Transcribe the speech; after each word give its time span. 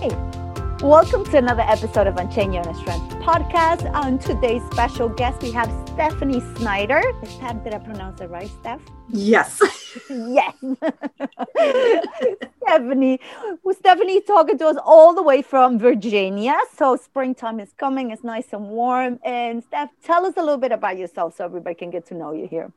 Hey, 0.00 0.10
welcome 0.80 1.24
to 1.24 1.38
another 1.38 1.62
episode 1.62 2.06
of 2.06 2.16
Unchain 2.18 2.52
Your 2.52 2.62
Inner 2.62 2.74
Strength 2.74 3.16
podcast. 3.16 3.92
On 3.94 4.16
today's 4.16 4.62
special 4.70 5.08
guest, 5.08 5.42
we 5.42 5.50
have 5.50 5.68
Stephanie 5.88 6.40
Snyder. 6.54 7.02
That, 7.40 7.64
did 7.64 7.74
I 7.74 7.78
pronounce 7.78 8.20
it 8.20 8.30
right, 8.30 8.48
Steph? 8.60 8.80
Yes. 9.08 9.60
yes. 10.08 10.54
Stephanie. 12.62 13.18
Well, 13.64 13.74
Stephanie 13.74 14.20
talking 14.20 14.56
to 14.58 14.68
us 14.68 14.76
all 14.84 15.14
the 15.14 15.22
way 15.22 15.42
from 15.42 15.80
Virginia. 15.80 16.56
So 16.76 16.94
springtime 16.94 17.58
is 17.58 17.72
coming. 17.76 18.12
It's 18.12 18.22
nice 18.22 18.52
and 18.52 18.68
warm. 18.68 19.18
And 19.24 19.64
Steph, 19.64 19.90
tell 20.04 20.24
us 20.26 20.34
a 20.36 20.40
little 20.40 20.58
bit 20.58 20.70
about 20.70 20.96
yourself 20.96 21.36
so 21.36 21.44
everybody 21.44 21.74
can 21.74 21.90
get 21.90 22.06
to 22.06 22.14
know 22.14 22.32
you 22.32 22.46
here. 22.46 22.70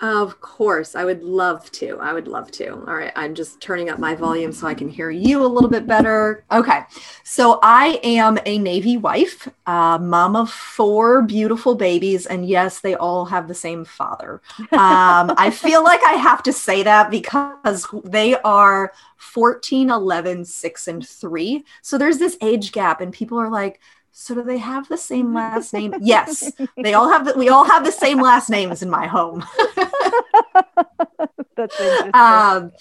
Of 0.00 0.40
course, 0.40 0.94
I 0.94 1.04
would 1.04 1.22
love 1.22 1.70
to. 1.72 1.98
I 2.00 2.14
would 2.14 2.26
love 2.26 2.50
to. 2.52 2.70
All 2.70 2.94
right, 2.94 3.12
I'm 3.16 3.34
just 3.34 3.60
turning 3.60 3.90
up 3.90 3.98
my 3.98 4.14
volume 4.14 4.50
so 4.50 4.66
I 4.66 4.72
can 4.72 4.88
hear 4.88 5.10
you 5.10 5.44
a 5.44 5.46
little 5.46 5.68
bit 5.68 5.86
better. 5.86 6.42
Okay, 6.50 6.80
so 7.22 7.58
I 7.62 8.00
am 8.02 8.38
a 8.46 8.56
Navy 8.56 8.96
wife, 8.96 9.46
uh, 9.66 9.98
mom 9.98 10.36
of 10.36 10.50
four 10.50 11.20
beautiful 11.20 11.74
babies, 11.74 12.24
and 12.24 12.48
yes, 12.48 12.80
they 12.80 12.94
all 12.94 13.26
have 13.26 13.46
the 13.46 13.54
same 13.54 13.84
father. 13.84 14.40
Um, 14.72 15.34
I 15.36 15.50
feel 15.54 15.84
like 15.84 16.02
I 16.02 16.14
have 16.14 16.42
to 16.44 16.52
say 16.52 16.82
that 16.82 17.10
because 17.10 17.86
they 18.02 18.36
are 18.36 18.94
14, 19.18 19.90
11, 19.90 20.46
6, 20.46 20.88
and 20.88 21.06
3. 21.06 21.62
So 21.82 21.98
there's 21.98 22.16
this 22.16 22.38
age 22.40 22.72
gap, 22.72 23.02
and 23.02 23.12
people 23.12 23.38
are 23.38 23.50
like, 23.50 23.80
so 24.12 24.34
do 24.34 24.42
they 24.42 24.58
have 24.58 24.88
the 24.88 24.96
same 24.96 25.34
last 25.40 25.72
name? 25.72 25.94
yes, 26.00 26.52
they 26.76 26.94
all 26.94 27.10
have. 27.10 27.26
The, 27.26 27.34
we 27.36 27.48
all 27.48 27.64
have 27.64 27.84
the 27.84 27.92
same 27.92 28.20
last 28.20 28.50
names 28.50 28.82
in 28.82 28.90
my 28.90 29.06
home. 29.06 29.44
That's 31.56 31.78
interesting. 31.78 32.14
Um, 32.14 32.72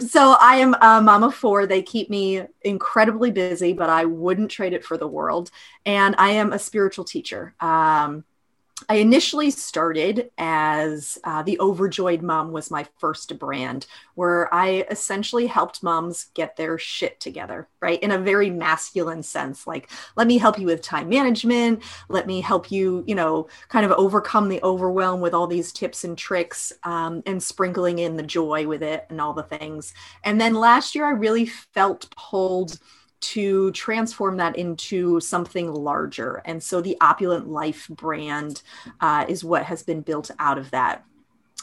so 0.00 0.36
I 0.40 0.56
am 0.56 0.74
a 0.74 1.02
mom 1.02 1.24
of 1.24 1.34
four. 1.34 1.66
They 1.66 1.82
keep 1.82 2.08
me 2.08 2.42
incredibly 2.62 3.30
busy, 3.30 3.72
but 3.72 3.90
I 3.90 4.04
wouldn't 4.04 4.50
trade 4.50 4.72
it 4.72 4.84
for 4.84 4.96
the 4.96 5.08
world. 5.08 5.50
And 5.84 6.14
I 6.18 6.30
am 6.30 6.52
a 6.52 6.58
spiritual 6.58 7.04
teacher. 7.04 7.54
Um, 7.60 8.24
I 8.88 8.96
initially 8.96 9.50
started 9.50 10.30
as 10.38 11.18
uh, 11.24 11.42
the 11.42 11.58
Overjoyed 11.60 12.22
Mom 12.22 12.52
was 12.52 12.70
my 12.70 12.86
first 12.98 13.38
brand, 13.38 13.86
where 14.14 14.52
I 14.54 14.86
essentially 14.90 15.46
helped 15.46 15.82
moms 15.82 16.26
get 16.34 16.56
their 16.56 16.78
shit 16.78 17.20
together, 17.20 17.68
right? 17.80 18.02
In 18.02 18.10
a 18.10 18.18
very 18.18 18.50
masculine 18.50 19.22
sense. 19.22 19.66
Like, 19.66 19.90
let 20.16 20.26
me 20.26 20.38
help 20.38 20.58
you 20.58 20.66
with 20.66 20.82
time 20.82 21.08
management. 21.08 21.82
Let 22.08 22.26
me 22.26 22.40
help 22.40 22.70
you, 22.70 23.04
you 23.06 23.14
know, 23.14 23.48
kind 23.68 23.84
of 23.84 23.92
overcome 23.92 24.48
the 24.48 24.62
overwhelm 24.62 25.20
with 25.20 25.34
all 25.34 25.46
these 25.46 25.72
tips 25.72 26.04
and 26.04 26.16
tricks 26.16 26.72
um, 26.84 27.22
and 27.26 27.42
sprinkling 27.42 27.98
in 27.98 28.16
the 28.16 28.22
joy 28.22 28.66
with 28.66 28.82
it 28.82 29.06
and 29.10 29.20
all 29.20 29.32
the 29.32 29.42
things. 29.42 29.94
And 30.24 30.40
then 30.40 30.54
last 30.54 30.94
year, 30.94 31.06
I 31.06 31.10
really 31.10 31.46
felt 31.46 32.14
pulled 32.16 32.78
to 33.22 33.70
transform 33.72 34.36
that 34.36 34.56
into 34.56 35.20
something 35.20 35.72
larger. 35.72 36.42
And 36.44 36.62
so 36.62 36.80
the 36.80 36.96
Opulent 37.00 37.48
Life 37.48 37.88
brand 37.88 38.62
uh, 39.00 39.24
is 39.28 39.44
what 39.44 39.64
has 39.64 39.82
been 39.82 40.02
built 40.02 40.30
out 40.38 40.58
of 40.58 40.70
that. 40.72 41.04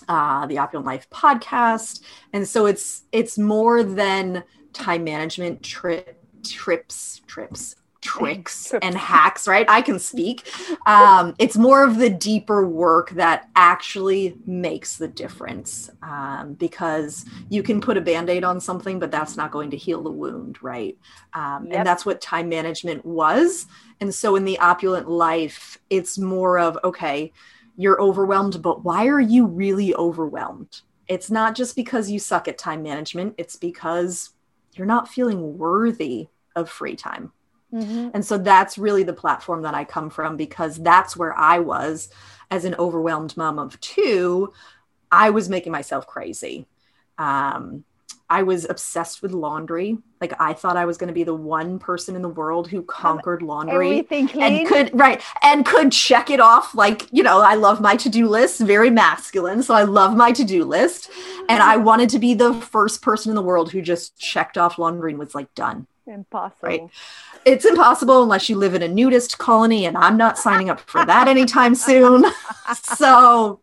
Uh, 0.07 0.45
the 0.45 0.57
Opulent 0.57 0.87
Life 0.87 1.09
podcast, 1.09 2.01
and 2.31 2.47
so 2.47 2.65
it's 2.65 3.03
it's 3.11 3.37
more 3.37 3.83
than 3.83 4.45
time 4.71 5.03
management 5.03 5.61
trip 5.61 6.17
trips 6.41 7.21
trips 7.27 7.75
tricks 8.01 8.73
and 8.81 8.95
hacks, 8.95 9.47
right? 9.47 9.65
I 9.69 9.81
can 9.81 9.99
speak. 9.99 10.49
Um, 10.85 11.35
it's 11.37 11.57
more 11.57 11.83
of 11.83 11.97
the 11.97 12.09
deeper 12.09 12.67
work 12.67 13.11
that 13.11 13.49
actually 13.55 14.37
makes 14.45 14.97
the 14.97 15.07
difference 15.07 15.89
um, 16.01 16.53
because 16.53 17.25
you 17.49 17.61
can 17.61 17.81
put 17.81 17.97
a 17.97 18.01
band 18.01 18.29
aid 18.29 18.43
on 18.43 18.59
something, 18.59 18.99
but 18.99 19.11
that's 19.11 19.35
not 19.35 19.51
going 19.51 19.71
to 19.71 19.77
heal 19.77 20.01
the 20.01 20.11
wound, 20.11 20.61
right? 20.63 20.97
Um, 21.33 21.67
yep. 21.67 21.77
And 21.77 21.87
that's 21.87 22.05
what 22.05 22.21
time 22.21 22.49
management 22.49 23.05
was. 23.05 23.67
And 23.99 24.13
so 24.13 24.35
in 24.35 24.45
the 24.45 24.59
opulent 24.59 25.09
life, 25.09 25.77
it's 25.89 26.17
more 26.17 26.57
of, 26.57 26.77
okay, 26.83 27.33
you're 27.75 28.01
overwhelmed, 28.01 28.61
but 28.61 28.83
why 28.83 29.07
are 29.07 29.19
you 29.19 29.45
really 29.45 29.93
overwhelmed? 29.95 30.81
It's 31.07 31.31
not 31.31 31.55
just 31.55 31.75
because 31.75 32.09
you 32.09 32.19
suck 32.19 32.47
at 32.47 32.57
time 32.57 32.83
management, 32.83 33.35
it's 33.37 33.55
because 33.55 34.31
you're 34.75 34.87
not 34.87 35.09
feeling 35.09 35.57
worthy 35.57 36.27
of 36.55 36.69
free 36.69 36.95
time 36.95 37.31
Mm-hmm. 37.73 38.09
And 38.13 38.25
so 38.25 38.37
that's 38.37 38.77
really 38.77 39.03
the 39.03 39.13
platform 39.13 39.61
that 39.61 39.75
I 39.75 39.85
come 39.85 40.09
from 40.09 40.37
because 40.37 40.77
that's 40.77 41.15
where 41.15 41.37
I 41.37 41.59
was 41.59 42.09
as 42.49 42.65
an 42.65 42.75
overwhelmed 42.75 43.37
mom 43.37 43.59
of 43.59 43.79
two. 43.79 44.53
I 45.11 45.29
was 45.29 45.49
making 45.49 45.71
myself 45.71 46.07
crazy. 46.07 46.67
Um, 47.17 47.83
I 48.31 48.43
was 48.43 48.69
obsessed 48.69 49.23
with 49.23 49.31
laundry. 49.31 49.97
Like 50.21 50.33
I 50.39 50.53
thought 50.53 50.77
I 50.77 50.85
was 50.85 50.97
going 50.97 51.07
to 51.07 51.13
be 51.13 51.23
the 51.23 51.33
one 51.33 51.79
person 51.79 52.15
in 52.15 52.21
the 52.21 52.29
world 52.29 52.67
who 52.67 52.83
conquered 52.83 53.41
laundry 53.41 54.05
and 54.11 54.67
could 54.67 54.91
right 54.93 55.21
and 55.41 55.65
could 55.65 55.91
check 55.91 56.29
it 56.29 56.39
off. 56.39 56.75
Like 56.75 57.07
you 57.11 57.23
know, 57.23 57.41
I 57.41 57.55
love 57.55 57.81
my 57.81 57.95
to 57.97 58.09
do 58.09 58.27
list, 58.27 58.59
very 58.59 58.91
masculine. 58.91 59.63
So 59.63 59.73
I 59.73 59.83
love 59.83 60.15
my 60.15 60.31
to 60.33 60.43
do 60.43 60.63
list, 60.63 61.09
and 61.49 61.63
I 61.63 61.77
wanted 61.77 62.09
to 62.09 62.19
be 62.19 62.35
the 62.35 62.53
first 62.53 63.01
person 63.01 63.31
in 63.31 63.35
the 63.35 63.41
world 63.41 63.71
who 63.71 63.81
just 63.81 64.17
checked 64.19 64.57
off 64.59 64.77
laundry 64.77 65.11
and 65.11 65.19
was 65.19 65.33
like 65.33 65.53
done. 65.55 65.87
Impossible. 66.09 66.67
Right 66.67 66.89
it's 67.45 67.65
impossible 67.65 68.23
unless 68.23 68.49
you 68.49 68.57
live 68.57 68.75
in 68.75 68.81
a 68.81 68.87
nudist 68.87 69.37
colony, 69.37 69.85
and 69.85 69.97
I'm 69.97 70.17
not 70.17 70.37
signing 70.37 70.69
up 70.69 70.79
for 70.79 71.05
that 71.05 71.27
anytime 71.27 71.75
soon. 71.75 72.25
so 72.83 73.59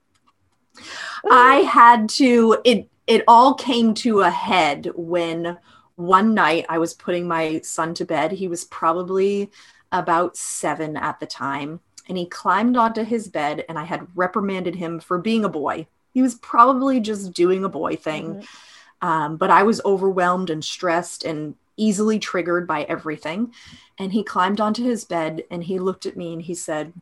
I 1.31 1.57
had 1.57 2.09
to, 2.11 2.59
it, 2.65 2.89
it 3.07 3.23
all 3.29 3.55
came 3.55 3.95
to 3.95 4.21
a 4.21 4.31
head 4.31 4.91
when 4.95 5.59
one 5.97 6.35
night 6.35 6.67
I 6.69 6.79
was 6.79 6.95
putting 6.95 7.27
my 7.27 7.61
son 7.61 7.95
to 7.95 8.05
bed. 8.05 8.33
He 8.33 8.49
was 8.49 8.65
probably 8.65 9.51
about 9.93 10.37
seven 10.37 10.97
at 10.97 11.21
the 11.21 11.27
time. 11.27 11.81
And 12.09 12.17
he 12.17 12.27
climbed 12.27 12.77
onto 12.77 13.03
his 13.03 13.29
bed, 13.29 13.65
and 13.69 13.79
I 13.79 13.85
had 13.85 14.07
reprimanded 14.15 14.77
him 14.77 15.01
for 15.01 15.19
being 15.19 15.45
a 15.45 15.49
boy. 15.49 15.89
He 16.15 16.23
was 16.23 16.37
probably 16.37 17.01
just 17.01 17.33
doing 17.33 17.65
a 17.65 17.69
boy 17.69 17.97
thing. 17.97 18.37
Mm-hmm. 18.37 19.07
Um, 19.07 19.37
but 19.37 19.51
I 19.51 19.65
was 19.65 19.83
overwhelmed 19.85 20.49
and 20.49 20.65
stressed 20.65 21.25
and 21.25 21.55
easily 21.77 22.19
triggered 22.19 22.67
by 22.67 22.83
everything. 22.85 23.53
And 23.99 24.13
he 24.13 24.23
climbed 24.23 24.61
onto 24.61 24.85
his 24.85 25.05
bed 25.05 25.45
and 25.51 25.65
he 25.65 25.79
looked 25.79 26.07
at 26.07 26.17
me 26.17 26.33
and 26.33 26.43
he 26.43 26.55
said, 26.55 26.93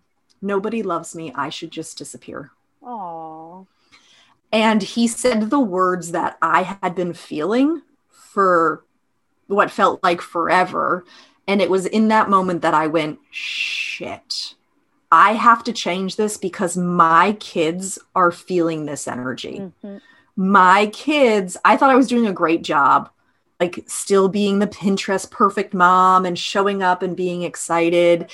Nobody 0.41 0.82
loves 0.82 1.15
me. 1.15 1.32
I 1.35 1.49
should 1.49 1.71
just 1.71 1.97
disappear. 1.97 2.50
Aww. 2.82 3.67
And 4.53 4.82
he 4.82 5.09
said 5.09 5.50
the 5.50 5.61
words 5.61 6.12
that 6.12 6.37
I 6.43 6.79
had 6.82 6.94
been 6.94 7.15
feeling 7.15 7.82
for 8.11 8.85
what 9.47 9.71
felt 9.71 10.03
like 10.03 10.21
forever. 10.21 11.05
And 11.49 11.61
it 11.61 11.70
was 11.70 11.87
in 11.87 12.09
that 12.09 12.31
moment 12.31 12.62
that 12.62 12.75
I 12.75 12.87
went, 12.87 13.19
shit, 13.31 14.55
I 15.11 15.32
have 15.32 15.65
to 15.65 15.73
change 15.73 16.17
this 16.17 16.37
because 16.37 16.77
my 16.77 17.37
kids 17.41 17.99
are 18.15 18.31
feeling 18.31 18.85
this 18.85 19.09
energy. 19.09 19.61
Mm-hmm. 19.61 19.99
My 20.37 20.87
kids, 20.87 21.56
I 21.65 21.77
thought 21.77 21.91
I 21.91 21.97
was 21.97 22.09
doing 22.09 22.27
a 22.27 22.32
great 22.32 22.62
job 22.62 23.11
like 23.65 23.85
still 23.89 24.29
being 24.29 24.59
the 24.59 24.67
Pinterest 24.67 25.27
perfect 25.31 25.73
mom 25.75 26.25
and 26.29 26.39
showing 26.39 26.83
up 26.83 27.03
and 27.03 27.17
being 27.17 27.43
excited. 27.43 28.31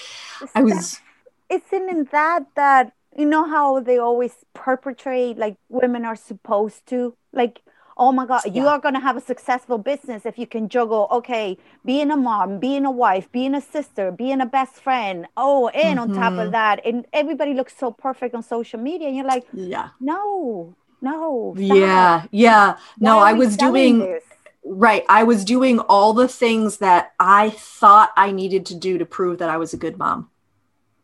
I 0.54 0.62
was. 0.62 1.00
Isn't 1.48 1.88
it 1.88 2.10
that 2.12 2.42
that 2.54 2.92
you 3.16 3.26
know 3.26 3.44
how 3.44 3.80
they 3.80 3.98
always 3.98 4.34
perpetrate 4.54 5.36
like 5.44 5.56
women 5.68 6.04
are 6.04 6.16
supposed 6.16 6.86
to 6.86 7.14
like 7.32 7.60
oh 7.96 8.12
my 8.12 8.24
god 8.24 8.42
you 8.46 8.64
Yeah. 8.64 8.68
are 8.72 8.78
going 8.84 8.94
to 8.94 9.00
have 9.08 9.16
a 9.16 9.20
successful 9.20 9.76
business 9.76 10.24
if 10.24 10.38
you 10.38 10.46
can 10.46 10.68
juggle 10.68 11.08
okay 11.18 11.58
being 11.84 12.10
a 12.10 12.16
mom 12.16 12.58
being 12.60 12.84
a 12.86 12.90
wife 12.90 13.26
being 13.32 13.54
a 13.54 13.60
sister 13.60 14.06
being 14.12 14.40
a 14.40 14.46
best 14.46 14.74
friend 14.86 15.26
oh 15.36 15.68
and 15.86 15.98
on 15.98 16.08
top 16.12 16.38
of 16.38 16.48
Mhm. 16.48 16.52
that 16.52 16.80
and 16.86 17.04
everybody 17.12 17.52
looks 17.52 17.74
so 17.76 17.90
perfect 17.90 18.32
on 18.34 18.42
social 18.44 18.80
media 18.80 19.08
and 19.08 19.16
you're 19.16 19.26
like 19.36 19.44
Yeah. 19.52 19.88
no 20.00 20.76
no 21.02 21.54
stop. 21.56 21.88
Yeah. 21.88 22.26
Yeah. 22.30 22.76
No, 22.98 23.16
Why 23.16 23.30
I 23.30 23.32
was 23.32 23.56
doing 23.56 23.98
this? 23.98 24.24
Right. 24.64 25.04
I 25.08 25.24
was 25.24 25.44
doing 25.44 25.78
all 25.80 26.12
the 26.12 26.28
things 26.28 26.78
that 26.78 27.12
I 27.18 27.50
thought 27.50 28.10
I 28.16 28.30
needed 28.32 28.66
to 28.66 28.74
do 28.74 28.98
to 28.98 29.06
prove 29.06 29.38
that 29.38 29.50
I 29.50 29.56
was 29.56 29.72
a 29.72 29.78
good 29.78 29.98
mom. 29.98 30.30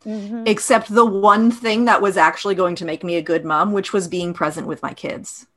Mhm. 0.05 0.47
except 0.47 0.95
the 0.95 1.05
one 1.05 1.51
thing 1.51 1.87
that 1.87 2.01
was 2.01 2.17
actually 2.17 2.55
going 2.55 2.77
to 2.77 2.85
make 2.85 3.03
me 3.03 3.17
a 3.17 3.23
good 3.23 3.45
mom, 3.45 3.73
which 3.73 3.93
was 3.93 4.07
being 4.07 4.33
present 4.33 4.69
with 4.69 4.81
my 4.81 4.95
kids 4.95 5.49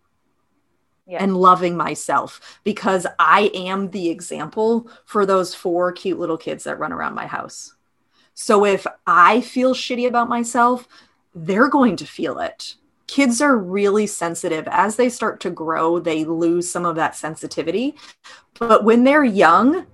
Yeah. 1.05 1.21
and 1.21 1.37
loving 1.37 1.77
myself 1.77 2.59
because 2.63 3.05
I 3.19 3.51
am 3.53 3.91
the 3.91 4.09
example 4.09 4.87
for 5.05 5.23
those 5.27 5.53
four 5.53 5.91
cute 5.91 6.17
little 6.17 6.37
kids 6.37 6.63
that 6.63 6.79
run 6.79 6.91
around 6.91 7.13
my 7.13 7.27
house. 7.27 7.75
So 8.33 8.65
if 8.65 8.87
I 9.05 9.41
feel 9.41 9.75
shitty 9.75 10.07
about 10.07 10.29
myself, 10.29 10.87
they're 11.35 11.69
going 11.69 11.95
to 11.97 12.05
feel 12.07 12.39
it. 12.39 12.73
Kids 13.09 13.41
are 13.41 13.57
really 13.57 14.05
sensitive. 14.05 14.67
As 14.69 14.95
they 14.95 15.09
start 15.09 15.39
to 15.39 15.49
grow, 15.49 15.97
they 15.97 16.25
lose 16.25 16.69
some 16.69 16.85
of 16.85 16.95
that 16.97 17.15
sensitivity. 17.15 17.95
But 18.59 18.83
when 18.83 19.03
they're 19.03 19.23
young, 19.23 19.87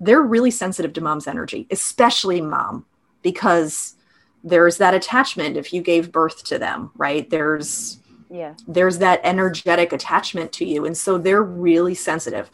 they're 0.00 0.22
really 0.22 0.50
sensitive 0.50 0.92
to 0.94 1.00
mom's 1.00 1.28
energy, 1.28 1.68
especially 1.70 2.40
mom, 2.40 2.86
because 3.22 3.94
there's 4.42 4.78
that 4.78 4.94
attachment 4.94 5.56
if 5.56 5.72
you 5.72 5.80
gave 5.80 6.10
birth 6.10 6.42
to 6.46 6.58
them, 6.58 6.90
right? 6.96 7.30
There's 7.30 8.00
yeah 8.32 8.54
there's 8.68 8.98
that 8.98 9.20
energetic 9.24 9.92
attachment 9.92 10.52
to 10.52 10.64
you 10.64 10.86
and 10.86 10.96
so 10.96 11.18
they're 11.18 11.42
really 11.42 11.94
sensitive 11.94 12.48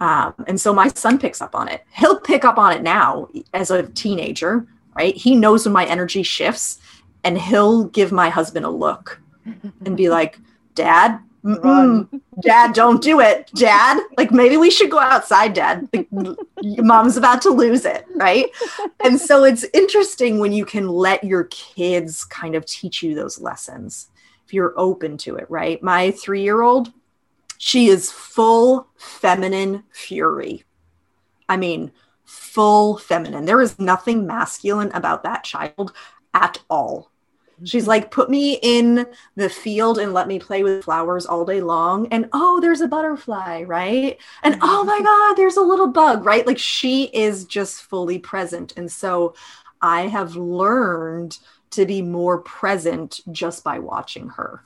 um, 0.00 0.32
and 0.46 0.60
so 0.60 0.72
my 0.72 0.86
son 0.88 1.18
picks 1.18 1.42
up 1.42 1.56
on 1.56 1.66
it 1.66 1.84
he'll 1.90 2.20
pick 2.20 2.44
up 2.44 2.58
on 2.58 2.72
it 2.72 2.80
now 2.80 3.26
as 3.52 3.72
a 3.72 3.88
teenager 3.88 4.68
right 4.94 5.16
he 5.16 5.34
knows 5.34 5.66
when 5.66 5.72
my 5.72 5.84
energy 5.84 6.22
shifts 6.22 6.78
and 7.24 7.36
he'll 7.36 7.84
give 7.86 8.12
my 8.12 8.30
husband 8.30 8.64
a 8.64 8.70
look 8.70 9.20
and 9.84 9.96
be 9.96 10.08
like 10.08 10.38
dad 10.74 11.20
dad 12.40 12.72
don't 12.72 13.02
do 13.02 13.20
it 13.20 13.50
dad. 13.54 14.02
Like 14.18 14.32
maybe 14.32 14.56
we 14.56 14.70
should 14.70 14.90
go 14.90 14.98
outside 14.98 15.54
dad. 15.54 15.88
Like, 15.92 16.08
mom's 16.62 17.16
about 17.16 17.42
to 17.42 17.50
lose 17.50 17.84
it 17.84 18.04
right? 18.14 18.46
And 19.04 19.20
so 19.20 19.44
it's 19.44 19.64
interesting 19.72 20.38
when 20.38 20.52
you 20.52 20.64
can 20.64 20.88
let 20.88 21.22
your 21.22 21.44
kids 21.44 22.24
kind 22.24 22.54
of 22.54 22.66
teach 22.66 23.02
you 23.02 23.14
those 23.14 23.40
lessons 23.40 24.10
if 24.44 24.52
you're 24.52 24.74
open 24.76 25.16
to 25.18 25.36
it 25.36 25.48
right? 25.48 25.80
My 25.82 26.10
three 26.10 26.42
year 26.42 26.62
old 26.62 26.92
she 27.58 27.86
is 27.86 28.10
full 28.10 28.88
feminine 28.96 29.84
fury. 29.92 30.64
I 31.48 31.56
mean 31.56 31.92
full 32.24 32.98
feminine. 32.98 33.44
There 33.44 33.62
is 33.62 33.78
nothing 33.78 34.26
masculine 34.26 34.90
about 34.92 35.22
that 35.22 35.44
child 35.44 35.92
at 36.34 36.58
all 36.68 37.12
She's 37.64 37.86
like, 37.86 38.10
put 38.10 38.28
me 38.28 38.58
in 38.62 39.06
the 39.34 39.48
field 39.48 39.98
and 39.98 40.12
let 40.12 40.28
me 40.28 40.38
play 40.38 40.62
with 40.62 40.84
flowers 40.84 41.24
all 41.24 41.44
day 41.44 41.60
long. 41.60 42.06
And 42.08 42.28
oh, 42.32 42.60
there's 42.60 42.80
a 42.80 42.88
butterfly, 42.88 43.62
right? 43.62 44.18
And 44.42 44.54
mm-hmm. 44.54 44.64
oh 44.64 44.84
my 44.84 45.00
God, 45.00 45.34
there's 45.34 45.56
a 45.56 45.62
little 45.62 45.88
bug, 45.88 46.24
right? 46.24 46.46
Like 46.46 46.58
she 46.58 47.04
is 47.04 47.44
just 47.44 47.82
fully 47.82 48.18
present. 48.18 48.74
And 48.76 48.92
so 48.92 49.34
I 49.80 50.02
have 50.02 50.36
learned 50.36 51.38
to 51.70 51.86
be 51.86 52.02
more 52.02 52.38
present 52.38 53.20
just 53.32 53.64
by 53.64 53.78
watching 53.78 54.28
her. 54.30 54.62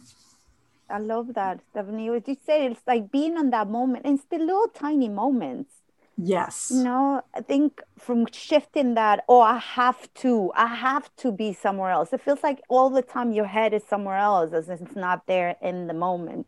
I 0.88 0.98
love 0.98 1.34
that, 1.34 1.60
Stephanie. 1.70 2.10
What 2.10 2.26
you 2.26 2.36
said, 2.44 2.72
it's 2.72 2.86
like 2.86 3.12
being 3.12 3.36
on 3.36 3.50
that 3.50 3.68
moment. 3.68 4.04
And 4.04 4.18
it's 4.18 4.28
the 4.28 4.38
little 4.38 4.68
tiny 4.68 5.08
moments. 5.08 5.72
Yes. 6.22 6.70
You 6.74 6.84
know, 6.84 7.22
I 7.34 7.40
think 7.40 7.82
from 7.98 8.26
shifting 8.30 8.94
that, 8.94 9.24
oh, 9.28 9.40
I 9.40 9.58
have 9.58 10.12
to, 10.14 10.52
I 10.54 10.66
have 10.66 11.14
to 11.16 11.32
be 11.32 11.52
somewhere 11.52 11.90
else. 11.90 12.12
It 12.12 12.20
feels 12.20 12.42
like 12.42 12.60
all 12.68 12.90
the 12.90 13.02
time 13.02 13.32
your 13.32 13.46
head 13.46 13.72
is 13.72 13.82
somewhere 13.88 14.16
else 14.18 14.52
as 14.52 14.68
it's 14.68 14.94
not 14.96 15.26
there 15.26 15.56
in 15.62 15.86
the 15.86 15.94
moment. 15.94 16.46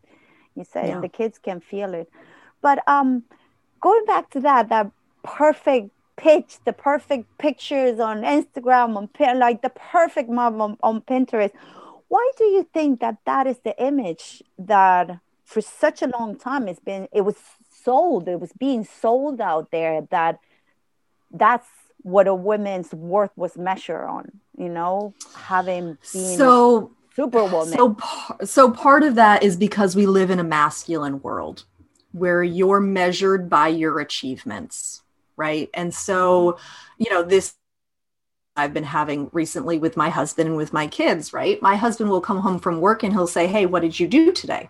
You 0.55 0.63
say, 0.63 0.87
Yeah. 0.87 0.95
and 0.95 1.03
the 1.03 1.09
kids 1.09 1.39
can 1.39 1.59
feel 1.59 1.93
it. 1.95 2.09
But 2.61 2.87
um, 2.87 3.23
going 3.81 4.05
back 4.05 4.29
to 4.31 4.39
that, 4.41 4.69
that 4.69 4.91
perfect 5.23 5.89
pitch, 6.17 6.57
the 6.65 6.73
perfect 6.73 7.25
pictures 7.39 7.99
on 7.99 8.21
Instagram, 8.21 8.95
on 8.95 9.39
like 9.39 9.61
the 9.63 9.69
perfect 9.69 10.29
mom 10.29 10.61
on, 10.61 10.77
on 10.83 11.01
Pinterest. 11.01 11.51
Why 12.09 12.31
do 12.37 12.43
you 12.43 12.67
think 12.71 12.99
that 12.99 13.17
that 13.25 13.47
is 13.47 13.57
the 13.63 13.75
image 13.83 14.43
that 14.59 15.19
for 15.43 15.61
such 15.61 16.03
a 16.03 16.07
long 16.07 16.37
time 16.37 16.67
it's 16.67 16.79
been? 16.79 17.07
It 17.11 17.21
was 17.21 17.37
sold. 17.83 18.27
It 18.27 18.39
was 18.39 18.51
being 18.53 18.85
sold 18.85 19.41
out 19.41 19.71
there 19.71 20.07
that 20.11 20.39
that's 21.31 21.67
what 22.01 22.27
a 22.27 22.35
woman's 22.35 22.93
worth 22.93 23.31
was 23.35 23.57
measured 23.57 24.05
on. 24.07 24.31
You 24.57 24.69
know, 24.69 25.13
having 25.35 25.97
been 26.13 26.37
So 26.37 26.91
superwoman. 27.15 27.73
So, 27.73 27.97
so 28.43 28.71
part 28.71 29.03
of 29.03 29.15
that 29.15 29.43
is 29.43 29.55
because 29.55 29.95
we 29.95 30.05
live 30.05 30.29
in 30.29 30.39
a 30.39 30.43
masculine 30.43 31.21
world 31.21 31.65
where 32.11 32.43
you're 32.43 32.79
measured 32.79 33.49
by 33.49 33.67
your 33.67 33.99
achievements, 33.99 35.01
right? 35.35 35.69
And 35.73 35.93
so, 35.93 36.57
you 36.97 37.09
know, 37.09 37.23
this 37.23 37.55
I've 38.55 38.73
been 38.73 38.83
having 38.83 39.29
recently 39.33 39.79
with 39.79 39.97
my 39.97 40.09
husband 40.09 40.47
and 40.47 40.57
with 40.57 40.73
my 40.73 40.85
kids, 40.85 41.33
right? 41.33 41.59
My 41.61 41.75
husband 41.75 42.11
will 42.11 42.21
come 42.21 42.39
home 42.39 42.59
from 42.59 42.81
work 42.81 43.01
and 43.01 43.11
he'll 43.11 43.25
say, 43.25 43.47
Hey, 43.47 43.65
what 43.65 43.81
did 43.81 43.99
you 43.99 44.07
do 44.07 44.31
today? 44.31 44.69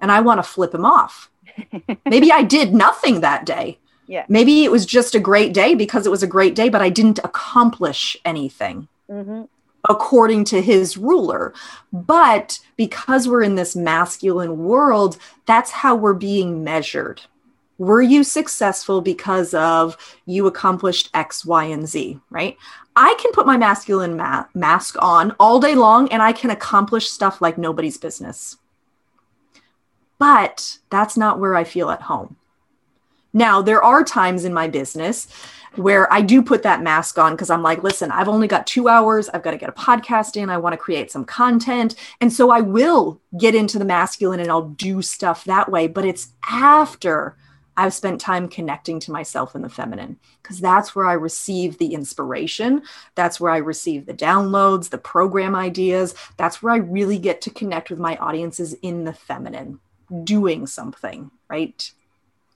And 0.00 0.12
I 0.12 0.20
want 0.20 0.38
to 0.38 0.42
flip 0.42 0.74
him 0.74 0.84
off. 0.84 1.30
Maybe 2.06 2.30
I 2.32 2.42
did 2.42 2.74
nothing 2.74 3.20
that 3.20 3.46
day. 3.46 3.78
Yeah. 4.06 4.26
Maybe 4.28 4.64
it 4.64 4.70
was 4.70 4.84
just 4.84 5.14
a 5.14 5.20
great 5.20 5.54
day 5.54 5.74
because 5.74 6.06
it 6.06 6.10
was 6.10 6.22
a 6.22 6.28
great 6.28 6.54
day, 6.54 6.68
but 6.68 6.82
I 6.82 6.90
didn't 6.90 7.20
accomplish 7.24 8.16
anything 8.24 8.88
hmm 9.08 9.44
according 9.88 10.44
to 10.44 10.62
his 10.62 10.96
ruler. 10.96 11.52
But 11.92 12.58
because 12.76 13.28
we're 13.28 13.42
in 13.42 13.54
this 13.54 13.76
masculine 13.76 14.64
world, 14.64 15.18
that's 15.46 15.70
how 15.70 15.94
we're 15.94 16.14
being 16.14 16.64
measured. 16.64 17.22
Were 17.78 18.02
you 18.02 18.22
successful 18.22 19.00
because 19.00 19.52
of 19.52 19.96
you 20.26 20.46
accomplished 20.46 21.10
X, 21.12 21.44
Y, 21.44 21.64
and 21.64 21.88
Z, 21.88 22.20
right? 22.30 22.56
I 22.94 23.16
can 23.20 23.32
put 23.32 23.46
my 23.46 23.56
masculine 23.56 24.16
ma- 24.16 24.46
mask 24.54 24.96
on 25.00 25.34
all 25.40 25.58
day 25.58 25.74
long 25.74 26.08
and 26.12 26.22
I 26.22 26.32
can 26.32 26.50
accomplish 26.50 27.10
stuff 27.10 27.42
like 27.42 27.58
nobody's 27.58 27.98
business. 27.98 28.56
But 30.18 30.78
that's 30.90 31.16
not 31.16 31.38
where 31.38 31.54
I 31.54 31.64
feel 31.64 31.90
at 31.90 32.02
home. 32.02 32.36
Now, 33.32 33.62
there 33.62 33.82
are 33.82 34.04
times 34.04 34.44
in 34.44 34.54
my 34.54 34.68
business 34.68 35.26
where 35.74 36.10
I 36.12 36.20
do 36.20 36.40
put 36.40 36.62
that 36.62 36.82
mask 36.82 37.18
on 37.18 37.32
because 37.32 37.50
I'm 37.50 37.62
like, 37.62 37.82
listen, 37.82 38.12
I've 38.12 38.28
only 38.28 38.46
got 38.46 38.66
two 38.66 38.88
hours. 38.88 39.28
I've 39.28 39.42
got 39.42 39.50
to 39.50 39.56
get 39.56 39.68
a 39.68 39.72
podcast 39.72 40.36
in. 40.36 40.50
I 40.50 40.58
want 40.58 40.72
to 40.72 40.78
create 40.78 41.10
some 41.10 41.24
content. 41.24 41.96
And 42.20 42.32
so 42.32 42.50
I 42.50 42.60
will 42.60 43.20
get 43.38 43.56
into 43.56 43.78
the 43.78 43.84
masculine 43.84 44.38
and 44.38 44.50
I'll 44.50 44.68
do 44.68 45.02
stuff 45.02 45.44
that 45.44 45.70
way. 45.70 45.88
But 45.88 46.04
it's 46.04 46.28
after 46.48 47.36
I've 47.76 47.94
spent 47.94 48.20
time 48.20 48.48
connecting 48.48 49.00
to 49.00 49.12
myself 49.12 49.56
in 49.56 49.62
the 49.62 49.68
feminine 49.68 50.18
because 50.42 50.60
that's 50.60 50.94
where 50.94 51.06
I 51.06 51.14
receive 51.14 51.78
the 51.78 51.92
inspiration. 51.92 52.82
That's 53.16 53.40
where 53.40 53.50
I 53.50 53.56
receive 53.56 54.06
the 54.06 54.14
downloads, 54.14 54.90
the 54.90 54.98
program 54.98 55.56
ideas. 55.56 56.14
That's 56.36 56.62
where 56.62 56.72
I 56.72 56.76
really 56.76 57.18
get 57.18 57.40
to 57.42 57.50
connect 57.50 57.90
with 57.90 57.98
my 57.98 58.16
audiences 58.18 58.74
in 58.74 59.04
the 59.04 59.12
feminine, 59.12 59.80
doing 60.24 60.66
something, 60.66 61.30
right? 61.48 61.90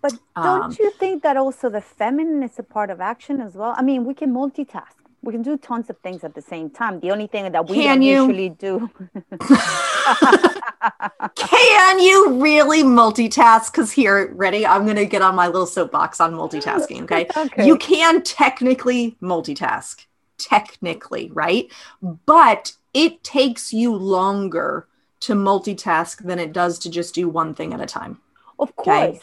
But 0.00 0.12
don't 0.36 0.62
Um, 0.62 0.76
you 0.78 0.90
think 0.92 1.22
that 1.22 1.36
also 1.36 1.68
the 1.68 1.80
feminine 1.80 2.42
is 2.42 2.58
a 2.58 2.62
part 2.62 2.90
of 2.90 3.00
action 3.00 3.40
as 3.40 3.54
well? 3.54 3.74
I 3.76 3.82
mean, 3.82 4.04
we 4.04 4.14
can 4.14 4.32
multitask. 4.32 4.94
We 5.22 5.32
can 5.32 5.42
do 5.42 5.56
tons 5.56 5.90
of 5.90 5.98
things 5.98 6.22
at 6.22 6.34
the 6.34 6.42
same 6.42 6.70
time. 6.70 7.00
The 7.00 7.10
only 7.10 7.26
thing 7.26 7.50
that 7.50 7.68
we 7.68 7.82
Can 7.82 7.96
don't 7.96 8.02
you? 8.02 8.20
usually 8.22 8.50
do. 8.50 8.88
Can 11.34 11.98
you 11.98 12.40
really 12.40 12.82
multitask? 12.84 13.72
Because 13.72 13.90
here, 13.90 14.32
ready? 14.34 14.64
I'm 14.64 14.84
going 14.84 14.96
to 14.96 15.06
get 15.06 15.22
on 15.22 15.34
my 15.34 15.46
little 15.46 15.66
soapbox 15.66 16.20
on 16.20 16.34
multitasking. 16.34 17.02
Okay? 17.02 17.26
Okay. 17.36 17.66
You 17.66 17.76
can 17.76 18.22
technically 18.22 19.16
multitask, 19.20 20.06
technically, 20.38 21.30
right? 21.32 21.70
But 22.00 22.72
it 22.94 23.24
takes 23.24 23.72
you 23.72 23.94
longer 23.94 24.86
to 25.20 25.34
multitask 25.34 26.18
than 26.22 26.38
it 26.38 26.52
does 26.52 26.78
to 26.80 26.90
just 26.90 27.14
do 27.14 27.28
one 27.28 27.54
thing 27.54 27.74
at 27.74 27.80
a 27.80 27.86
time. 27.86 28.20
of 28.58 28.72
Okay. 28.78 29.18
course. 29.18 29.22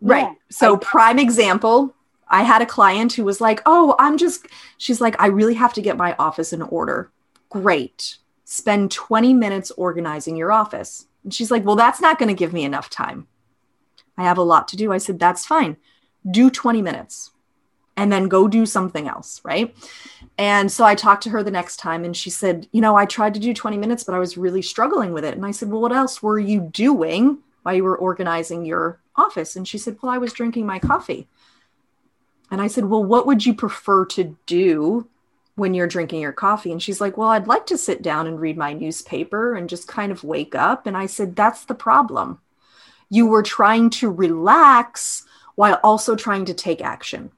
Right. 0.00 0.28
Yeah. 0.28 0.34
So, 0.50 0.76
prime 0.76 1.18
example, 1.18 1.94
I 2.28 2.42
had 2.42 2.62
a 2.62 2.66
client 2.66 3.12
who 3.14 3.24
was 3.24 3.40
like, 3.40 3.60
Oh, 3.66 3.94
I'm 3.98 4.16
just, 4.18 4.46
she's 4.78 5.00
like, 5.00 5.16
I 5.20 5.26
really 5.26 5.54
have 5.54 5.74
to 5.74 5.82
get 5.82 5.96
my 5.96 6.14
office 6.18 6.52
in 6.52 6.62
order. 6.62 7.10
Great. 7.50 8.16
Spend 8.44 8.90
20 8.90 9.34
minutes 9.34 9.70
organizing 9.72 10.36
your 10.36 10.52
office. 10.52 11.06
And 11.24 11.34
she's 11.34 11.50
like, 11.50 11.64
Well, 11.64 11.76
that's 11.76 12.00
not 12.00 12.18
going 12.18 12.28
to 12.28 12.34
give 12.34 12.52
me 12.52 12.64
enough 12.64 12.90
time. 12.90 13.26
I 14.16 14.24
have 14.24 14.38
a 14.38 14.42
lot 14.42 14.68
to 14.68 14.76
do. 14.76 14.92
I 14.92 14.98
said, 14.98 15.18
That's 15.18 15.46
fine. 15.46 15.76
Do 16.30 16.50
20 16.50 16.82
minutes 16.82 17.30
and 18.00 18.10
then 18.10 18.28
go 18.28 18.48
do 18.48 18.64
something 18.64 19.06
else. 19.06 19.42
Right. 19.44 19.76
And 20.38 20.72
so 20.72 20.84
I 20.84 20.94
talked 20.94 21.22
to 21.24 21.30
her 21.30 21.42
the 21.42 21.50
next 21.50 21.76
time 21.76 22.02
and 22.02 22.16
she 22.16 22.30
said, 22.30 22.66
You 22.72 22.80
know, 22.80 22.96
I 22.96 23.04
tried 23.04 23.34
to 23.34 23.40
do 23.40 23.52
20 23.52 23.76
minutes, 23.76 24.04
but 24.04 24.14
I 24.14 24.18
was 24.18 24.38
really 24.38 24.62
struggling 24.62 25.12
with 25.12 25.22
it. 25.22 25.34
And 25.34 25.44
I 25.44 25.50
said, 25.50 25.70
Well, 25.70 25.82
what 25.82 25.92
else 25.92 26.22
were 26.22 26.38
you 26.38 26.60
doing 26.60 27.38
while 27.62 27.74
you 27.74 27.84
were 27.84 27.98
organizing 27.98 28.64
your 28.64 29.00
office? 29.16 29.54
And 29.54 29.68
she 29.68 29.76
said, 29.76 29.98
Well, 30.00 30.10
I 30.10 30.16
was 30.16 30.32
drinking 30.32 30.64
my 30.64 30.78
coffee. 30.78 31.28
And 32.50 32.62
I 32.62 32.68
said, 32.68 32.86
Well, 32.86 33.04
what 33.04 33.26
would 33.26 33.44
you 33.44 33.52
prefer 33.52 34.06
to 34.06 34.34
do 34.46 35.06
when 35.56 35.74
you're 35.74 35.86
drinking 35.86 36.22
your 36.22 36.32
coffee? 36.32 36.72
And 36.72 36.82
she's 36.82 37.02
like, 37.02 37.18
Well, 37.18 37.28
I'd 37.28 37.46
like 37.46 37.66
to 37.66 37.76
sit 37.76 38.00
down 38.00 38.26
and 38.26 38.40
read 38.40 38.56
my 38.56 38.72
newspaper 38.72 39.54
and 39.54 39.68
just 39.68 39.88
kind 39.88 40.10
of 40.10 40.24
wake 40.24 40.54
up. 40.54 40.86
And 40.86 40.96
I 40.96 41.04
said, 41.04 41.36
That's 41.36 41.66
the 41.66 41.74
problem. 41.74 42.40
You 43.10 43.26
were 43.26 43.42
trying 43.42 43.90
to 43.90 44.10
relax 44.10 45.26
while 45.54 45.78
also 45.82 46.16
trying 46.16 46.46
to 46.46 46.54
take 46.54 46.80
action. 46.80 47.30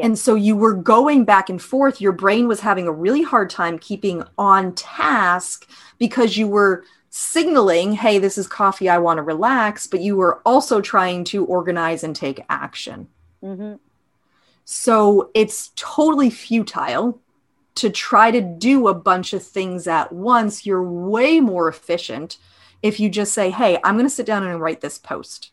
And 0.00 0.18
so 0.18 0.34
you 0.34 0.56
were 0.56 0.74
going 0.74 1.24
back 1.24 1.48
and 1.48 1.60
forth. 1.60 2.00
Your 2.00 2.12
brain 2.12 2.48
was 2.48 2.60
having 2.60 2.86
a 2.86 2.92
really 2.92 3.22
hard 3.22 3.50
time 3.50 3.78
keeping 3.78 4.22
on 4.38 4.74
task 4.74 5.68
because 5.98 6.36
you 6.36 6.48
were 6.48 6.84
signaling, 7.10 7.92
hey, 7.92 8.18
this 8.18 8.36
is 8.36 8.46
coffee, 8.46 8.88
I 8.90 8.98
want 8.98 9.18
to 9.18 9.22
relax, 9.22 9.86
but 9.86 10.00
you 10.00 10.16
were 10.16 10.42
also 10.44 10.80
trying 10.80 11.24
to 11.24 11.46
organize 11.46 12.04
and 12.04 12.14
take 12.14 12.44
action. 12.50 13.08
Mm-hmm. 13.42 13.76
So 14.64 15.30
it's 15.32 15.70
totally 15.76 16.28
futile 16.28 17.20
to 17.76 17.88
try 17.88 18.30
to 18.30 18.40
do 18.40 18.88
a 18.88 18.94
bunch 18.94 19.32
of 19.32 19.42
things 19.42 19.86
at 19.86 20.12
once. 20.12 20.66
You're 20.66 20.82
way 20.82 21.40
more 21.40 21.68
efficient 21.68 22.38
if 22.82 23.00
you 23.00 23.08
just 23.08 23.32
say, 23.32 23.50
hey, 23.50 23.78
I'm 23.82 23.94
going 23.94 24.06
to 24.06 24.10
sit 24.10 24.26
down 24.26 24.46
and 24.46 24.60
write 24.60 24.80
this 24.80 24.98
post. 24.98 25.52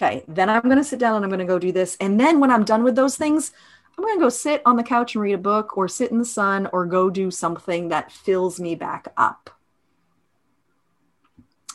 Okay, 0.00 0.22
then 0.28 0.48
I'm 0.48 0.62
going 0.62 0.78
to 0.78 0.84
sit 0.84 1.00
down 1.00 1.16
and 1.16 1.24
I'm 1.24 1.30
going 1.30 1.40
to 1.40 1.44
go 1.44 1.58
do 1.58 1.72
this. 1.72 1.96
And 2.00 2.20
then 2.20 2.38
when 2.38 2.52
I'm 2.52 2.64
done 2.64 2.84
with 2.84 2.94
those 2.94 3.16
things, 3.16 3.50
I'm 3.96 4.04
going 4.04 4.16
to 4.16 4.20
go 4.20 4.28
sit 4.28 4.62
on 4.64 4.76
the 4.76 4.84
couch 4.84 5.16
and 5.16 5.22
read 5.22 5.32
a 5.32 5.38
book 5.38 5.76
or 5.76 5.88
sit 5.88 6.12
in 6.12 6.18
the 6.18 6.24
sun 6.24 6.68
or 6.72 6.86
go 6.86 7.10
do 7.10 7.32
something 7.32 7.88
that 7.88 8.12
fills 8.12 8.60
me 8.60 8.76
back 8.76 9.08
up. 9.16 9.50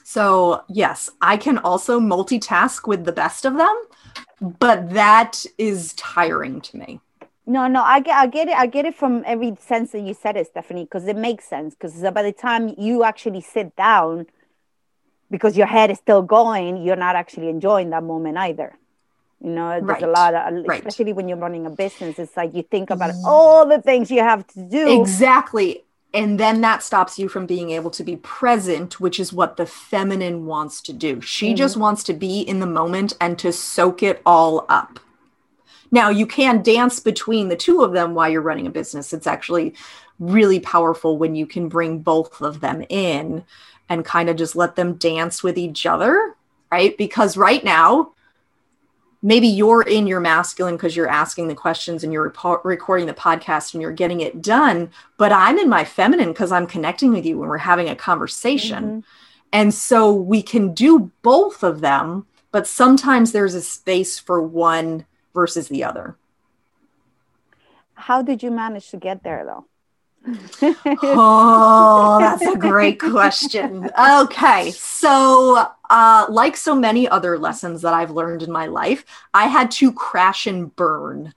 So, 0.06 0.64
yes, 0.70 1.10
I 1.22 1.36
can 1.36 1.58
also 1.58 2.00
multitask 2.00 2.88
with 2.88 3.04
the 3.04 3.12
best 3.12 3.44
of 3.44 3.58
them, 3.58 3.76
but 4.40 4.92
that 4.92 5.46
is 5.58 5.92
tiring 5.94 6.62
to 6.62 6.78
me. 6.78 7.02
No, 7.46 7.68
no, 7.68 7.84
I 7.84 8.00
get, 8.00 8.16
I 8.16 8.28
get 8.28 8.48
it. 8.48 8.56
I 8.56 8.68
get 8.68 8.86
it 8.86 8.96
from 8.96 9.24
every 9.26 9.58
sense 9.60 9.92
that 9.92 10.00
you 10.00 10.14
said 10.14 10.38
it, 10.38 10.48
Stephanie, 10.48 10.86
because 10.86 11.08
it 11.08 11.18
makes 11.18 11.44
sense. 11.44 11.76
Because 11.76 12.02
by 12.14 12.24
the 12.24 12.32
time 12.32 12.74
you 12.78 13.04
actually 13.04 13.42
sit 13.42 13.76
down, 13.76 14.28
because 15.30 15.58
your 15.58 15.68
head 15.68 15.92
is 15.92 15.98
still 15.98 16.22
going, 16.22 16.84
you're 16.84 16.96
not 16.96 17.16
actually 17.16 17.50
enjoying 17.50 17.90
that 17.92 18.04
moment 18.04 18.38
either. 18.38 18.78
You 19.42 19.50
know, 19.50 19.72
there's 19.72 19.84
right. 19.84 20.04
a 20.04 20.08
lot 20.08 20.34
of, 20.34 20.66
especially 20.70 21.06
right. 21.06 21.16
when 21.16 21.28
you're 21.28 21.38
running 21.38 21.66
a 21.66 21.70
business, 21.70 22.18
it's 22.18 22.38
like 22.38 22.54
you 22.54 22.64
think 22.64 22.90
about 22.90 23.14
all 23.26 23.68
the 23.68 23.82
things 23.82 24.10
you 24.10 24.22
have 24.22 24.48
to 24.48 24.62
do. 24.62 25.02
Exactly 25.02 25.84
and 26.14 26.40
then 26.40 26.62
that 26.62 26.84
stops 26.84 27.18
you 27.18 27.28
from 27.28 27.46
being 27.46 27.72
able 27.72 27.90
to 27.90 28.04
be 28.04 28.16
present 28.18 29.00
which 29.00 29.20
is 29.20 29.34
what 29.34 29.58
the 29.58 29.66
feminine 29.66 30.46
wants 30.46 30.82
to 30.82 30.94
do 30.94 31.20
she 31.22 31.50
mm-hmm. 31.50 31.56
just 31.56 31.78
wants 31.78 32.04
to 32.04 32.14
be 32.14 32.42
in 32.42 32.60
the 32.60 32.66
moment 32.66 33.14
and 33.20 33.40
to 33.40 33.52
soak 33.52 34.04
it 34.04 34.22
all 34.26 34.66
up 34.70 35.00
now 35.92 36.10
you 36.10 36.26
can 36.26 36.62
dance 36.62 37.00
between 37.00 37.50
the 37.50 37.56
two 37.56 37.82
of 37.82 37.94
them 37.94 38.14
while 38.14 38.30
you're 38.30 38.42
running 38.42 38.68
a 38.68 38.72
business 38.72 39.14
it's 39.14 39.28
actually 39.28 39.74
really 40.20 40.60
powerful 40.60 41.18
when 41.18 41.36
you 41.36 41.46
can 41.46 41.68
bring 41.68 42.00
both 42.00 42.42
of 42.42 42.60
them 42.60 42.86
in 42.90 43.44
and 43.94 44.04
kind 44.04 44.30
of 44.30 44.36
just 44.36 44.56
let 44.56 44.76
them 44.76 44.96
dance 44.96 45.42
with 45.44 45.58
each 45.58 45.86
other 45.86 46.36
right? 46.74 46.98
Because 46.98 47.38
right 47.38 47.64
now 47.64 48.14
maybe 49.22 49.48
you're 49.48 49.84
in 49.84 50.08
your 50.08 50.20
masculine 50.20 50.76
because 50.76 50.96
you're 50.96 51.08
asking 51.08 51.48
the 51.48 51.54
questions 51.54 52.04
and 52.04 52.12
you're 52.12 52.34
rep- 52.44 52.66
recording 52.66 53.06
the 53.06 53.14
podcast 53.14 53.74
and 53.74 53.82
you're 53.82 53.92
getting 53.92 54.20
it 54.20 54.42
done 54.42 54.90
but 55.18 55.32
i'm 55.32 55.58
in 55.58 55.70
my 55.70 55.86
feminine 55.86 56.34
because 56.34 56.52
i'm 56.52 56.68
connecting 56.68 57.14
with 57.14 57.26
you 57.26 57.40
when 57.40 57.48
we're 57.48 57.58
having 57.58 57.88
a 57.88 57.96
conversation. 57.96 58.84
Mm-hmm. 58.84 59.00
and 59.54 59.74
so 59.74 60.12
we 60.12 60.42
can 60.42 60.74
do 60.74 61.12
both 61.22 61.64
of 61.64 61.80
them 61.80 62.26
but 62.52 62.68
sometimes 62.68 63.32
there's 63.32 63.56
a 63.56 63.62
space 63.62 64.20
for 64.20 64.40
one 64.40 65.06
versus 65.34 65.70
the 65.70 65.84
other. 65.84 66.16
How 67.96 68.22
did 68.22 68.44
you 68.44 68.52
manage 68.52 68.90
to 68.92 68.98
get 68.98 69.24
there 69.24 69.46
though 69.46 69.66
oh, 71.02 72.18
that's 72.20 72.46
a 72.46 72.58
great 72.58 73.00
question. 73.00 73.90
Okay, 74.00 74.72
so 74.72 75.68
uh, 75.90 76.26
like 76.30 76.56
so 76.56 76.74
many 76.76 77.10
other 77.10 77.38
lessons 77.38 77.82
that 77.82 77.94
I've 77.94 78.12
learned 78.12 78.44
in 78.44 78.52
my 78.52 78.68
life, 78.68 79.06
I 79.34 79.48
had 79.48 79.70
to 79.72 79.92
crash 79.92 80.48
and 80.48 80.74
burn 80.76 81.34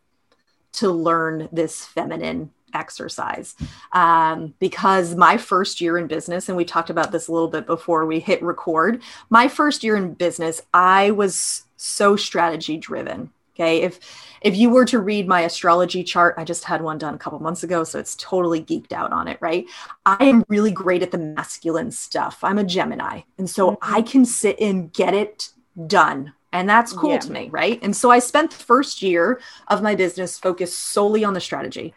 to 0.73 0.91
learn 0.91 1.49
this 1.51 1.85
feminine 1.85 2.51
exercise 2.75 3.55
um, 3.93 4.55
because 4.59 5.15
my 5.15 5.37
first 5.37 5.81
year 5.81 5.99
in 5.99 6.07
business, 6.07 6.49
and 6.49 6.57
we 6.57 6.65
talked 6.65 6.91
about 6.91 7.11
this 7.11 7.29
a 7.29 7.33
little 7.33 7.49
bit 7.49 7.67
before 7.67 8.07
we 8.07 8.21
hit 8.21 8.43
record, 8.43 9.03
my 9.31 9.49
first 9.49 9.83
year 9.83 9.97
in 9.97 10.15
business, 10.15 10.63
I 10.73 11.11
was 11.11 11.65
so 11.77 12.15
strategy 12.17 12.77
driven. 12.77 13.31
Okay. 13.55 13.83
If 13.83 14.01
if 14.47 14.57
you 14.57 14.71
were 14.71 14.85
to 14.85 15.01
read 15.01 15.27
my 15.27 15.41
astrology 15.41 16.05
chart, 16.05 16.37
I 16.39 16.45
just 16.45 16.63
had 16.63 16.81
one 16.81 16.99
done 16.99 17.15
a 17.15 17.19
couple 17.19 17.41
months 17.41 17.65
ago, 17.65 17.83
so 17.83 17.99
it's 17.99 18.15
totally 18.15 18.63
geeked 18.63 18.93
out 18.93 19.11
on 19.11 19.27
it, 19.27 19.39
right? 19.41 19.67
I 20.07 20.25
am 20.25 20.45
really 20.47 20.71
great 20.71 21.03
at 21.03 21.11
the 21.11 21.19
masculine 21.19 21.91
stuff. 21.91 22.39
I'm 22.45 22.59
a 22.59 22.63
Gemini. 22.63 23.23
And 23.39 23.51
so 23.51 23.73
mm-hmm. 23.73 23.95
I 23.95 24.03
can 24.03 24.25
sit 24.25 24.61
and 24.61 24.93
get 24.93 25.15
it 25.15 25.51
done. 25.89 26.33
And 26.53 26.69
that's 26.69 26.93
cool 26.93 27.11
yeah. 27.11 27.19
to 27.19 27.33
me, 27.33 27.49
right? 27.51 27.81
And 27.83 27.95
so 27.97 28.13
I 28.13 28.21
spent 28.21 28.53
the 28.53 28.63
first 28.63 29.03
year 29.03 29.41
of 29.67 29.83
my 29.83 29.97
business 29.97 30.39
focused 30.39 30.79
solely 30.79 31.25
on 31.25 31.35
the 31.35 31.41
strategy 31.41 31.93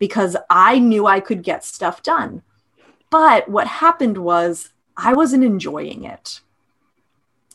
because 0.00 0.36
I 0.50 0.80
knew 0.80 1.06
I 1.06 1.20
could 1.20 1.44
get 1.44 1.64
stuff 1.64 2.02
done. 2.02 2.42
But 3.10 3.48
what 3.48 3.68
happened 3.68 4.18
was 4.18 4.70
I 4.96 5.12
wasn't 5.12 5.44
enjoying 5.44 6.02
it 6.02 6.40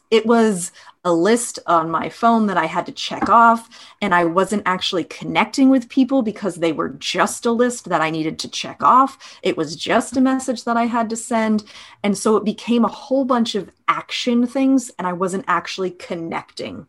it 0.10 0.26
was 0.26 0.72
a 1.04 1.14
list 1.14 1.60
on 1.68 1.90
my 1.90 2.10
phone 2.10 2.48
that 2.48 2.58
I 2.58 2.66
had 2.66 2.86
to 2.86 2.92
check 2.92 3.30
off, 3.30 3.70
and 4.02 4.14
I 4.14 4.26
wasn't 4.26 4.64
actually 4.66 5.06
connecting 5.06 5.70
with 5.70 5.90
people 5.90 6.22
because 6.22 6.56
they 6.56 6.74
were 6.74 6.90
just 6.90 7.46
a 7.46 7.52
list 7.52 7.90
that 7.90 8.02
I 8.02 8.10
needed 8.10 8.40
to 8.40 8.50
check 8.50 8.84
off. 8.84 9.40
It 9.42 9.56
was 9.56 9.76
just 9.76 10.18
a 10.18 10.22
message 10.22 10.64
that 10.66 10.76
I 10.76 10.86
had 10.86 11.10
to 11.10 11.16
send. 11.16 11.64
And 12.04 12.18
so 12.18 12.36
it 12.36 12.44
became 12.44 12.84
a 12.84 12.90
whole 12.90 13.26
bunch 13.26 13.56
of 13.56 13.70
action 13.88 14.48
things, 14.48 14.92
and 14.98 15.08
I 15.08 15.14
wasn't 15.14 15.46
actually 15.48 15.92
connecting 15.92 16.88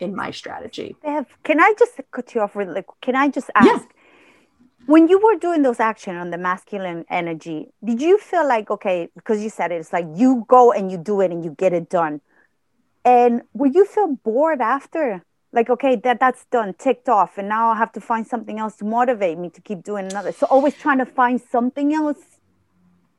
in 0.00 0.16
my 0.16 0.30
strategy. 0.30 0.96
Bev, 1.02 1.26
can 1.44 1.60
I 1.60 1.74
just 1.78 2.00
cut 2.10 2.34
you 2.34 2.40
off 2.40 2.56
really? 2.56 2.84
Can 3.02 3.14
I 3.14 3.28
just 3.28 3.50
ask? 3.54 3.66
Yeah. 3.66 3.86
When 4.86 5.06
you 5.06 5.20
were 5.20 5.36
doing 5.36 5.62
those 5.62 5.78
action 5.78 6.16
on 6.16 6.30
the 6.30 6.38
masculine 6.38 7.04
energy, 7.08 7.68
did 7.84 8.00
you 8.00 8.18
feel 8.18 8.48
like 8.48 8.70
okay? 8.70 9.08
Because 9.14 9.40
you 9.42 9.50
said 9.50 9.70
it, 9.70 9.76
it's 9.76 9.92
like 9.92 10.06
you 10.14 10.44
go 10.48 10.72
and 10.72 10.90
you 10.90 10.98
do 10.98 11.20
it 11.20 11.30
and 11.30 11.44
you 11.44 11.50
get 11.50 11.72
it 11.72 11.88
done 11.88 12.20
and 13.04 13.42
will 13.52 13.70
you 13.70 13.84
feel 13.84 14.16
bored 14.16 14.60
after? 14.60 15.22
Like, 15.52 15.68
okay, 15.68 15.96
that 15.96 16.20
that's 16.20 16.44
done, 16.46 16.74
ticked 16.74 17.08
off, 17.08 17.36
and 17.36 17.48
now 17.48 17.70
I 17.70 17.76
have 17.76 17.92
to 17.92 18.00
find 18.00 18.26
something 18.26 18.58
else 18.58 18.76
to 18.76 18.84
motivate 18.84 19.38
me 19.38 19.50
to 19.50 19.60
keep 19.60 19.82
doing 19.82 20.06
another. 20.06 20.32
So 20.32 20.46
always 20.48 20.74
trying 20.74 20.98
to 20.98 21.06
find 21.06 21.40
something 21.40 21.92
else. 21.92 22.18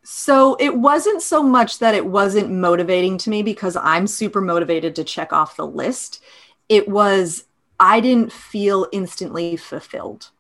So 0.04 0.56
it 0.60 0.78
wasn't 0.78 1.22
so 1.22 1.44
much 1.44 1.80
that 1.80 1.94
it 1.94 2.06
wasn't 2.06 2.50
motivating 2.52 3.18
to 3.20 3.30
me 3.30 3.44
because 3.44 3.76
I'm 3.76 4.08
super 4.08 4.42
motivated 4.42 4.96
to 4.96 5.04
check 5.04 5.34
off 5.34 5.58
the 5.58 5.68
list. 5.68 6.24
It 6.70 6.88
was 6.88 7.46
I 7.80 8.00
didn't 8.00 8.32
feel 8.32 8.88
instantly 8.92 9.58
fulfilled 9.58 10.32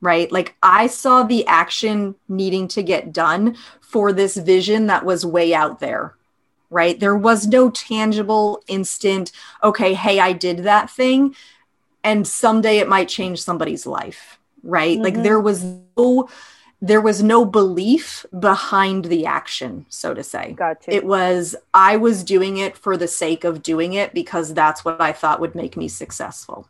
right? 0.00 0.30
Like 0.30 0.56
I 0.62 0.86
saw 0.86 1.22
the 1.22 1.46
action 1.46 2.14
needing 2.28 2.68
to 2.68 2.82
get 2.82 3.12
done 3.12 3.56
for 3.80 4.12
this 4.12 4.36
vision 4.36 4.86
that 4.86 5.04
was 5.04 5.24
way 5.24 5.54
out 5.54 5.80
there, 5.80 6.14
right? 6.70 6.98
There 6.98 7.16
was 7.16 7.46
no 7.46 7.70
tangible 7.70 8.62
instant, 8.66 9.32
okay, 9.62 9.94
hey, 9.94 10.20
I 10.20 10.32
did 10.32 10.58
that 10.58 10.90
thing. 10.90 11.34
And 12.04 12.26
someday 12.26 12.78
it 12.78 12.88
might 12.88 13.08
change 13.08 13.42
somebody's 13.42 13.86
life, 13.86 14.38
right? 14.62 14.96
Mm-hmm. 14.96 15.04
Like 15.04 15.22
there 15.22 15.40
was 15.40 15.64
no 15.96 16.28
there 16.82 17.00
was 17.00 17.22
no 17.22 17.44
belief 17.44 18.26
behind 18.38 19.06
the 19.06 19.24
action, 19.24 19.86
so 19.88 20.12
to 20.12 20.22
say. 20.22 20.52
Gotcha. 20.52 20.94
It 20.94 21.06
was 21.06 21.56
I 21.72 21.96
was 21.96 22.22
doing 22.22 22.58
it 22.58 22.76
for 22.76 22.96
the 22.96 23.08
sake 23.08 23.44
of 23.44 23.62
doing 23.62 23.94
it 23.94 24.12
because 24.12 24.52
that's 24.52 24.84
what 24.84 25.00
I 25.00 25.12
thought 25.12 25.40
would 25.40 25.54
make 25.54 25.76
me 25.76 25.88
successful. 25.88 26.68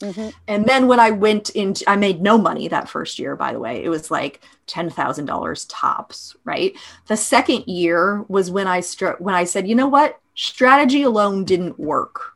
Mm-hmm. 0.00 0.30
And 0.48 0.66
then 0.66 0.88
when 0.88 0.98
I 0.98 1.10
went 1.10 1.50
into, 1.50 1.88
I 1.88 1.96
made 1.96 2.22
no 2.22 2.38
money 2.38 2.68
that 2.68 2.88
first 2.88 3.18
year, 3.18 3.36
by 3.36 3.52
the 3.52 3.58
way. 3.58 3.84
It 3.84 3.90
was 3.90 4.10
like 4.10 4.42
$10,000 4.66 5.66
tops, 5.68 6.36
right? 6.44 6.74
The 7.06 7.16
second 7.16 7.66
year 7.66 8.24
was 8.28 8.50
when 8.50 8.66
I 8.66 8.80
struck, 8.80 9.20
when 9.20 9.34
I 9.34 9.44
said, 9.44 9.68
you 9.68 9.74
know 9.74 9.88
what? 9.88 10.18
Strategy 10.34 11.02
alone 11.02 11.44
didn't 11.44 11.78
work. 11.78 12.32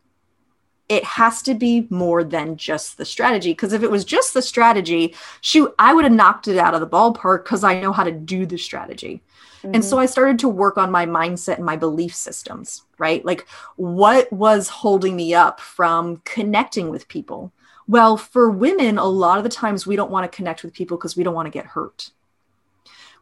It 0.90 1.04
has 1.04 1.40
to 1.42 1.54
be 1.54 1.86
more 1.88 2.22
than 2.22 2.58
just 2.58 2.98
the 2.98 3.06
strategy. 3.06 3.52
Because 3.52 3.72
if 3.72 3.82
it 3.82 3.90
was 3.90 4.04
just 4.04 4.34
the 4.34 4.42
strategy, 4.42 5.14
shoot, 5.40 5.74
I 5.78 5.94
would 5.94 6.04
have 6.04 6.12
knocked 6.12 6.48
it 6.48 6.58
out 6.58 6.74
of 6.74 6.80
the 6.80 6.86
ballpark 6.86 7.44
because 7.44 7.64
I 7.64 7.80
know 7.80 7.92
how 7.92 8.04
to 8.04 8.12
do 8.12 8.44
the 8.44 8.58
strategy. 8.58 9.22
Mm-hmm. 9.64 9.76
And 9.76 9.84
so 9.84 9.96
mm-hmm. 9.96 10.02
I 10.02 10.06
started 10.06 10.38
to 10.40 10.48
work 10.50 10.76
on 10.76 10.90
my 10.90 11.06
mindset 11.06 11.56
and 11.56 11.64
my 11.64 11.76
belief 11.76 12.14
systems, 12.14 12.82
right? 12.98 13.24
Like 13.24 13.46
what 13.76 14.30
was 14.30 14.68
holding 14.68 15.16
me 15.16 15.32
up 15.32 15.60
from 15.60 16.18
connecting 16.24 16.90
with 16.90 17.08
people? 17.08 17.50
Well, 17.86 18.16
for 18.16 18.50
women, 18.50 18.98
a 18.98 19.04
lot 19.04 19.38
of 19.38 19.44
the 19.44 19.50
times 19.50 19.86
we 19.86 19.96
don't 19.96 20.10
want 20.10 20.30
to 20.30 20.34
connect 20.34 20.62
with 20.62 20.72
people 20.72 20.96
because 20.96 21.16
we 21.16 21.24
don't 21.24 21.34
want 21.34 21.46
to 21.46 21.50
get 21.50 21.66
hurt. 21.66 22.10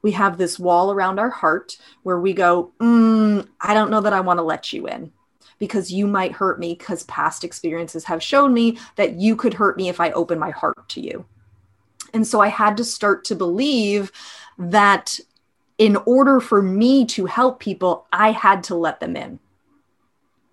we 0.02 0.12
have 0.12 0.37
this 0.37 0.59
wall 0.59 0.92
around 0.92 1.19
our 1.19 1.31
heart 1.31 1.76
where 2.02 2.19
we 2.19 2.33
go, 2.33 2.73
mm, 2.81 3.47
I 3.61 3.73
don't 3.73 3.90
know 3.90 4.00
that 4.00 4.12
I 4.12 4.21
want 4.21 4.38
to 4.38 4.42
let 4.42 4.73
you 4.73 4.87
in 4.88 5.12
because 5.59 5.92
you 5.92 6.09
might 6.09 6.33
hurt 6.33 6.59
me 6.59 6.75
because 6.75 7.04
past 7.04 7.45
experiences 7.45 8.04
have 8.04 8.23
shown 8.23 8.52
me 8.52 8.78
that 8.97 9.14
you 9.14 9.37
could 9.37 9.54
hurt 9.54 9.76
me 9.76 9.88
if 9.88 10.00
I 10.00 10.11
open 10.11 10.38
my 10.38 10.50
heart 10.50 10.88
to 10.90 11.00
you. 11.00 11.25
And 12.12 12.26
so 12.26 12.40
I 12.40 12.49
had 12.49 12.76
to 12.78 12.85
start 12.85 13.25
to 13.26 13.37
believe 13.37 14.11
that 14.59 15.19
in 15.78 15.97
order 16.04 16.40
for 16.40 16.61
me 16.62 17.07
to 17.07 17.26
help 17.26 17.61
people, 17.61 18.07
I 18.12 18.33
had 18.33 18.64
to 18.64 18.75
let 18.75 19.00
them 19.00 19.16
in. 19.16 19.38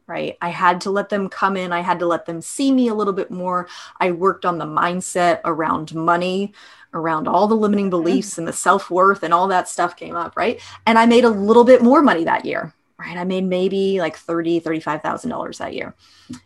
Right. 0.09 0.37
I 0.41 0.49
had 0.49 0.81
to 0.81 0.89
let 0.89 1.09
them 1.09 1.29
come 1.29 1.55
in. 1.55 1.71
I 1.71 1.81
had 1.81 1.99
to 1.99 2.07
let 2.07 2.25
them 2.25 2.41
see 2.41 2.71
me 2.71 2.87
a 2.87 2.95
little 2.95 3.13
bit 3.13 3.29
more. 3.29 3.67
I 3.99 4.11
worked 4.11 4.43
on 4.43 4.57
the 4.57 4.65
mindset 4.65 5.39
around 5.45 5.93
money, 5.93 6.51
around 6.93 7.27
all 7.27 7.47
the 7.47 7.55
limiting 7.55 7.85
mm-hmm. 7.85 7.91
beliefs 7.91 8.39
and 8.39 8.47
the 8.47 8.53
self 8.53 8.89
worth 8.89 9.21
and 9.21 9.33
all 9.33 9.47
that 9.49 9.69
stuff 9.69 9.95
came 9.95 10.15
up. 10.15 10.35
Right. 10.35 10.59
And 10.87 10.97
I 10.97 11.05
made 11.05 11.25
a 11.25 11.29
little 11.29 11.63
bit 11.63 11.83
more 11.83 12.01
money 12.01 12.23
that 12.25 12.43
year 12.43 12.73
right? 12.99 13.17
I 13.17 13.23
made 13.23 13.45
maybe 13.45 13.99
like 14.01 14.17
thirty, 14.17 14.59
thirty-five 14.59 15.01
thousand 15.01 15.29
dollars 15.29 15.59
that 15.59 15.73
year. 15.73 15.95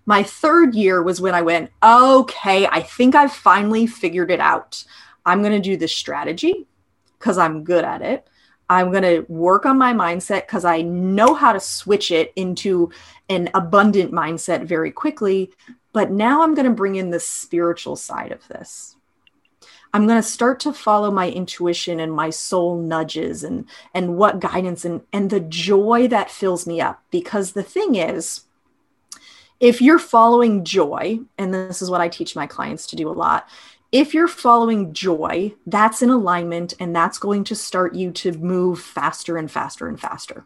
My 0.05 0.23
third 0.23 0.75
year 0.75 1.01
was 1.01 1.19
when 1.19 1.33
I 1.33 1.41
went, 1.41 1.71
okay, 1.83 2.67
I 2.67 2.81
think 2.81 3.15
I've 3.15 3.33
finally 3.33 3.87
figured 3.87 4.29
it 4.29 4.39
out. 4.39 4.83
I'm 5.25 5.41
going 5.41 5.53
to 5.53 5.59
do 5.59 5.77
this 5.77 5.95
strategy 5.95 6.67
because 7.17 7.37
I'm 7.37 7.63
good 7.63 7.83
at 7.83 8.01
it. 8.01 8.27
I'm 8.69 8.91
going 8.91 9.03
to 9.03 9.25
work 9.31 9.65
on 9.65 9.77
my 9.77 9.93
mindset 9.93 10.47
because 10.47 10.65
I 10.65 10.81
know 10.81 11.33
how 11.33 11.53
to 11.53 11.59
switch 11.59 12.11
it 12.11 12.33
into 12.35 12.91
an 13.29 13.49
abundant 13.53 14.11
mindset 14.11 14.65
very 14.65 14.91
quickly. 14.91 15.51
But 15.91 16.11
now 16.11 16.41
I'm 16.41 16.55
going 16.55 16.67
to 16.67 16.73
bring 16.73 16.95
in 16.95 17.11
the 17.11 17.19
spiritual 17.19 17.95
side 17.95 18.31
of 18.31 18.47
this. 18.47 18.95
I'm 19.93 20.07
going 20.07 20.19
to 20.19 20.27
start 20.27 20.59
to 20.61 20.73
follow 20.73 21.11
my 21.11 21.29
intuition 21.29 21.99
and 21.99 22.11
my 22.11 22.31
soul 22.31 22.81
nudges 22.81 23.43
and 23.43 23.65
and 23.93 24.17
what 24.17 24.39
guidance 24.39 24.85
and 24.85 25.01
and 25.13 25.29
the 25.29 25.39
joy 25.39 26.07
that 26.07 26.31
fills 26.31 26.65
me 26.65 26.81
up 26.81 27.03
because 27.11 27.51
the 27.51 27.61
thing 27.61 27.93
is 27.93 28.41
if 29.59 29.81
you're 29.81 29.99
following 29.99 30.65
joy 30.65 31.19
and 31.37 31.53
this 31.53 31.81
is 31.81 31.91
what 31.91 32.01
I 32.01 32.09
teach 32.09 32.35
my 32.35 32.47
clients 32.47 32.87
to 32.87 32.95
do 32.95 33.07
a 33.07 33.11
lot 33.11 33.47
if 33.93 34.13
you're 34.13 34.27
following 34.27 34.91
joy 34.91 35.53
that's 35.67 36.01
in 36.01 36.09
alignment 36.09 36.73
and 36.79 36.93
that's 36.93 37.19
going 37.19 37.45
to 37.45 37.55
start 37.55 37.95
you 37.95 38.11
to 38.11 38.33
move 38.33 38.81
faster 38.81 39.37
and 39.37 39.49
faster 39.49 39.87
and 39.87 40.01
faster 40.01 40.45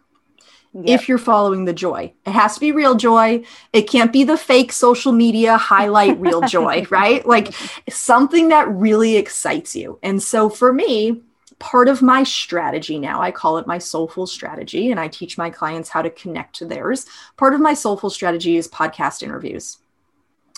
Yep. 0.74 1.00
if 1.02 1.10
you're 1.10 1.18
following 1.18 1.66
the 1.66 1.74
joy. 1.74 2.14
It 2.26 2.32
has 2.32 2.54
to 2.56 2.60
be 2.60 2.72
real 2.72 2.94
joy. 2.94 3.44
It 3.74 3.84
can't 3.90 4.14
be 4.14 4.26
the 4.26 4.38
fake 4.38 4.72
social 4.72 5.12
media 5.12 5.58
highlight 5.58 6.20
real 6.20 6.42
joy, 6.42 6.86
right? 6.92 7.26
Like 7.26 7.54
something 7.90 8.50
that 8.50 8.68
really 8.70 9.16
excites 9.16 9.76
you. 9.76 9.98
And 10.04 10.22
so 10.22 10.50
for 10.50 10.72
me, 10.72 11.22
part 11.58 11.88
of 11.88 12.04
my 12.04 12.22
strategy 12.24 13.00
now, 13.00 13.22
I 13.22 13.32
call 13.32 13.58
it 13.58 13.66
my 13.66 13.80
soulful 13.80 14.28
strategy, 14.28 14.92
and 14.92 15.00
I 15.00 15.08
teach 15.08 15.38
my 15.38 15.50
clients 15.50 15.90
how 15.90 16.04
to 16.04 16.10
connect 16.12 16.58
to 16.58 16.66
theirs. 16.66 17.06
Part 17.38 17.56
of 17.56 17.62
my 17.62 17.74
soulful 17.74 18.12
strategy 18.12 18.58
is 18.58 18.68
podcast 18.68 19.24
interviews. 19.24 19.80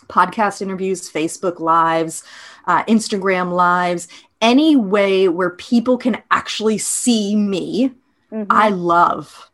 Podcast 0.10 0.62
interviews, 0.62 1.10
Facebook 1.10 1.60
lives, 1.60 2.24
uh, 2.66 2.84
Instagram 2.86 3.54
lives, 3.54 4.08
any 4.42 4.76
way 4.76 5.28
where 5.28 5.52
people 5.52 5.98
can 5.98 6.22
actually 6.32 6.78
see 6.78 7.36
me, 7.36 7.92
mm-hmm. 8.32 8.44
I 8.50 8.70
love 8.70 9.50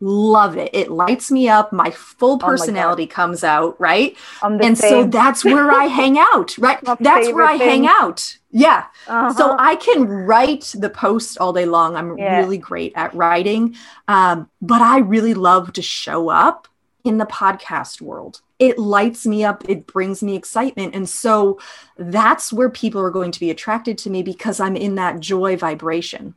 love 0.00 0.56
it. 0.56 0.70
It 0.74 0.90
lights 0.90 1.30
me 1.30 1.48
up. 1.48 1.72
My 1.72 1.90
full 1.90 2.38
personality 2.38 3.04
oh 3.04 3.06
my 3.06 3.14
comes 3.14 3.44
out, 3.44 3.80
right? 3.80 4.16
And 4.42 4.76
same. 4.76 4.90
so 4.90 5.06
that's 5.06 5.44
where 5.44 5.70
I 5.70 5.84
hang 5.84 6.18
out, 6.34 6.56
right? 6.58 6.78
that's 7.00 7.32
where 7.32 7.44
I 7.44 7.58
thing. 7.58 7.84
hang 7.84 7.86
out. 7.86 8.36
Yeah. 8.50 8.86
Uh-huh. 9.06 9.34
So 9.34 9.56
I 9.58 9.76
can 9.76 10.06
write 10.06 10.74
the 10.76 10.90
post 10.90 11.38
all 11.38 11.52
day 11.52 11.66
long. 11.66 11.96
I'm 11.96 12.16
yeah. 12.18 12.38
really 12.38 12.58
great 12.58 12.92
at 12.94 13.14
writing. 13.14 13.76
Um, 14.08 14.50
but 14.60 14.82
I 14.82 14.98
really 14.98 15.34
love 15.34 15.72
to 15.74 15.82
show 15.82 16.28
up 16.28 16.68
in 17.04 17.18
the 17.18 17.26
podcast 17.26 18.00
world. 18.00 18.42
It 18.58 18.78
lights 18.78 19.26
me 19.26 19.44
up, 19.44 19.68
it 19.68 19.86
brings 19.86 20.22
me 20.22 20.34
excitement. 20.34 20.94
And 20.94 21.08
so 21.08 21.60
that's 21.98 22.52
where 22.52 22.70
people 22.70 23.00
are 23.02 23.10
going 23.10 23.32
to 23.32 23.40
be 23.40 23.50
attracted 23.50 23.98
to 23.98 24.10
me 24.10 24.22
because 24.22 24.60
I'm 24.60 24.76
in 24.76 24.94
that 24.94 25.20
joy 25.20 25.56
vibration. 25.56 26.34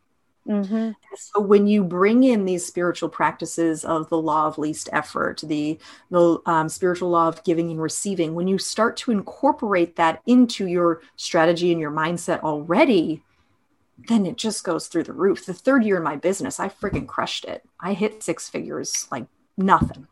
Mm-hmm. 0.48 0.92
So 1.16 1.42
when 1.42 1.68
you 1.68 1.84
bring 1.84 2.24
in 2.24 2.46
these 2.46 2.66
spiritual 2.66 3.10
practices 3.10 3.86
of 3.86 4.10
the 4.10 4.18
law 4.18 4.48
of 4.48 4.58
least 4.58 4.90
effort, 4.92 5.42
the 5.46 5.78
the 6.10 6.40
um, 6.48 6.68
spiritual 6.70 7.12
law 7.12 7.28
of 7.28 7.44
giving 7.44 7.70
and 7.70 7.80
receiving, 7.80 8.34
when 8.34 8.48
you 8.48 8.58
start 8.58 8.98
to 8.98 9.12
incorporate 9.12 9.96
that 9.98 10.22
into 10.26 10.66
your 10.66 11.02
strategy 11.18 11.72
and 11.72 11.80
your 11.80 11.92
mindset 11.92 12.42
already, 12.42 13.24
then 14.08 14.26
it 14.26 14.38
just 14.38 14.64
goes 14.64 14.88
through 14.88 15.04
the 15.04 15.14
roof. 15.14 15.46
The 15.46 15.54
third 15.54 15.84
year 15.84 15.98
in 15.98 16.04
my 16.04 16.16
business, 16.16 16.60
I 16.60 16.70
freaking 16.70 17.08
crushed 17.08 17.46
it. 17.46 17.64
I 17.80 17.94
hit 17.94 18.24
six 18.24 18.50
figures 18.50 19.08
like 19.12 19.28
nothing. 19.56 20.08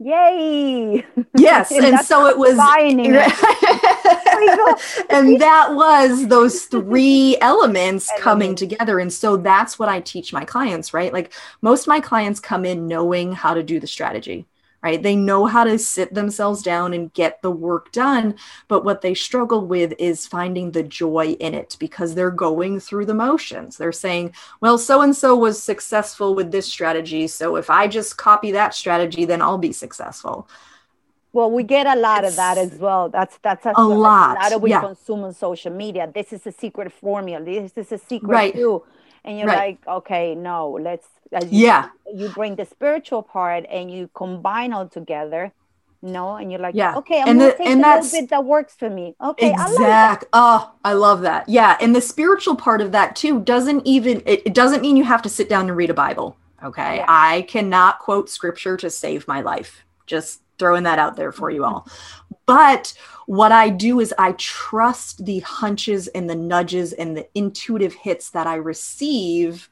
Yay! 0.00 1.04
Yes, 1.36 1.72
and 1.72 2.00
so 2.00 2.26
it 2.26 2.38
was 2.38 2.56
and 5.10 5.40
that 5.40 5.68
was 5.72 6.28
those 6.28 6.64
three 6.64 7.36
elements 7.40 8.10
coming 8.18 8.54
together. 8.54 8.98
And 8.98 9.12
so 9.12 9.36
that's 9.36 9.78
what 9.78 9.88
I 9.88 10.00
teach 10.00 10.32
my 10.32 10.44
clients, 10.44 10.92
right? 10.92 11.12
Like 11.12 11.32
most 11.62 11.82
of 11.82 11.88
my 11.88 12.00
clients 12.00 12.40
come 12.40 12.64
in 12.64 12.88
knowing 12.88 13.32
how 13.32 13.54
to 13.54 13.62
do 13.62 13.80
the 13.80 13.86
strategy 13.86 14.46
right? 14.82 15.02
They 15.02 15.16
know 15.16 15.46
how 15.46 15.64
to 15.64 15.78
sit 15.78 16.14
themselves 16.14 16.62
down 16.62 16.92
and 16.92 17.12
get 17.12 17.42
the 17.42 17.50
work 17.50 17.90
done. 17.92 18.36
But 18.68 18.84
what 18.84 19.00
they 19.00 19.14
struggle 19.14 19.66
with 19.66 19.92
is 19.98 20.26
finding 20.26 20.70
the 20.70 20.82
joy 20.82 21.36
in 21.40 21.54
it 21.54 21.76
because 21.78 22.14
they're 22.14 22.30
going 22.30 22.80
through 22.80 23.06
the 23.06 23.14
motions. 23.14 23.76
They're 23.76 23.92
saying, 23.92 24.34
well, 24.60 24.78
so 24.78 25.00
and 25.02 25.16
so 25.16 25.34
was 25.34 25.62
successful 25.62 26.34
with 26.34 26.52
this 26.52 26.66
strategy. 26.66 27.26
So 27.26 27.56
if 27.56 27.70
I 27.70 27.88
just 27.88 28.16
copy 28.16 28.52
that 28.52 28.74
strategy, 28.74 29.24
then 29.24 29.42
I'll 29.42 29.58
be 29.58 29.72
successful. 29.72 30.48
Well, 31.32 31.50
we 31.50 31.62
get 31.62 31.86
a 31.86 31.94
lot 31.94 32.24
it's 32.24 32.32
of 32.32 32.36
that 32.36 32.58
as 32.58 32.78
well. 32.78 33.10
That's 33.10 33.38
that's 33.42 33.66
a, 33.66 33.72
a 33.76 33.82
lot. 33.82 34.38
A 34.38 34.40
lot 34.40 34.52
of 34.52 34.62
we 34.62 34.70
yeah. 34.70 34.80
consume 34.80 35.24
on 35.24 35.34
social 35.34 35.72
media. 35.72 36.10
This 36.12 36.32
is 36.32 36.46
a 36.46 36.52
secret 36.52 36.90
formula. 36.90 37.44
This 37.44 37.72
is 37.76 37.92
a 37.92 37.98
secret 37.98 38.28
right. 38.28 38.54
too. 38.54 38.82
And 39.24 39.38
you're 39.38 39.48
right. 39.48 39.78
like, 39.86 39.96
okay, 39.96 40.34
no, 40.34 40.78
let's 40.80 41.06
you, 41.32 41.48
yeah. 41.50 41.90
You 42.12 42.28
bring 42.30 42.56
the 42.56 42.64
spiritual 42.64 43.22
part 43.22 43.66
and 43.68 43.90
you 43.90 44.08
combine 44.14 44.72
all 44.72 44.88
together 44.88 45.52
no 46.00 46.36
and 46.36 46.50
you're 46.50 46.60
like 46.60 46.74
yeah 46.74 46.96
okay 46.96 47.20
i'm 47.20 47.28
and 47.28 47.38
gonna 47.40 47.50
the, 47.50 47.56
take 47.56 47.66
and 47.66 47.84
a 47.84 47.96
little 47.96 48.10
bit 48.10 48.30
that 48.30 48.44
works 48.44 48.74
for 48.74 48.88
me 48.88 49.14
okay 49.20 49.50
exact 49.50 50.24
I 50.32 50.60
oh 50.60 50.72
i 50.84 50.92
love 50.92 51.22
that 51.22 51.48
yeah 51.48 51.76
and 51.80 51.94
the 51.94 52.00
spiritual 52.00 52.54
part 52.54 52.80
of 52.80 52.92
that 52.92 53.16
too 53.16 53.40
doesn't 53.40 53.84
even 53.86 54.22
it, 54.24 54.42
it 54.46 54.54
doesn't 54.54 54.80
mean 54.80 54.96
you 54.96 55.04
have 55.04 55.22
to 55.22 55.28
sit 55.28 55.48
down 55.48 55.68
and 55.68 55.76
read 55.76 55.90
a 55.90 55.94
bible 55.94 56.36
okay 56.62 56.96
yeah. 56.96 57.06
i 57.08 57.42
cannot 57.42 57.98
quote 57.98 58.30
scripture 58.30 58.76
to 58.76 58.90
save 58.90 59.26
my 59.26 59.40
life 59.40 59.84
just 60.06 60.40
throwing 60.58 60.82
that 60.82 60.98
out 60.98 61.16
there 61.16 61.32
for 61.32 61.50
you 61.50 61.64
all 61.64 61.88
but 62.46 62.92
what 63.26 63.52
i 63.52 63.68
do 63.68 64.00
is 64.00 64.14
i 64.18 64.32
trust 64.32 65.24
the 65.24 65.40
hunches 65.40 66.08
and 66.08 66.28
the 66.28 66.34
nudges 66.34 66.92
and 66.92 67.16
the 67.16 67.28
intuitive 67.34 67.94
hits 67.94 68.30
that 68.30 68.46
i 68.46 68.54
receive 68.54 69.68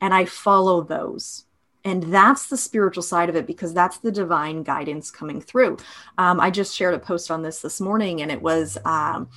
and 0.00 0.14
I 0.14 0.24
follow 0.24 0.82
those. 0.82 1.44
And 1.84 2.02
that's 2.04 2.46
the 2.46 2.56
spiritual 2.56 3.02
side 3.02 3.28
of 3.28 3.36
it 3.36 3.46
because 3.46 3.72
that's 3.72 3.98
the 3.98 4.12
divine 4.12 4.62
guidance 4.62 5.10
coming 5.10 5.40
through. 5.40 5.78
Um, 6.18 6.38
I 6.38 6.50
just 6.50 6.76
shared 6.76 6.94
a 6.94 6.98
post 6.98 7.30
on 7.30 7.42
this 7.42 7.62
this 7.62 7.80
morning, 7.80 8.20
and 8.20 8.30
it 8.30 8.42
was, 8.42 8.76
um, 8.84 9.30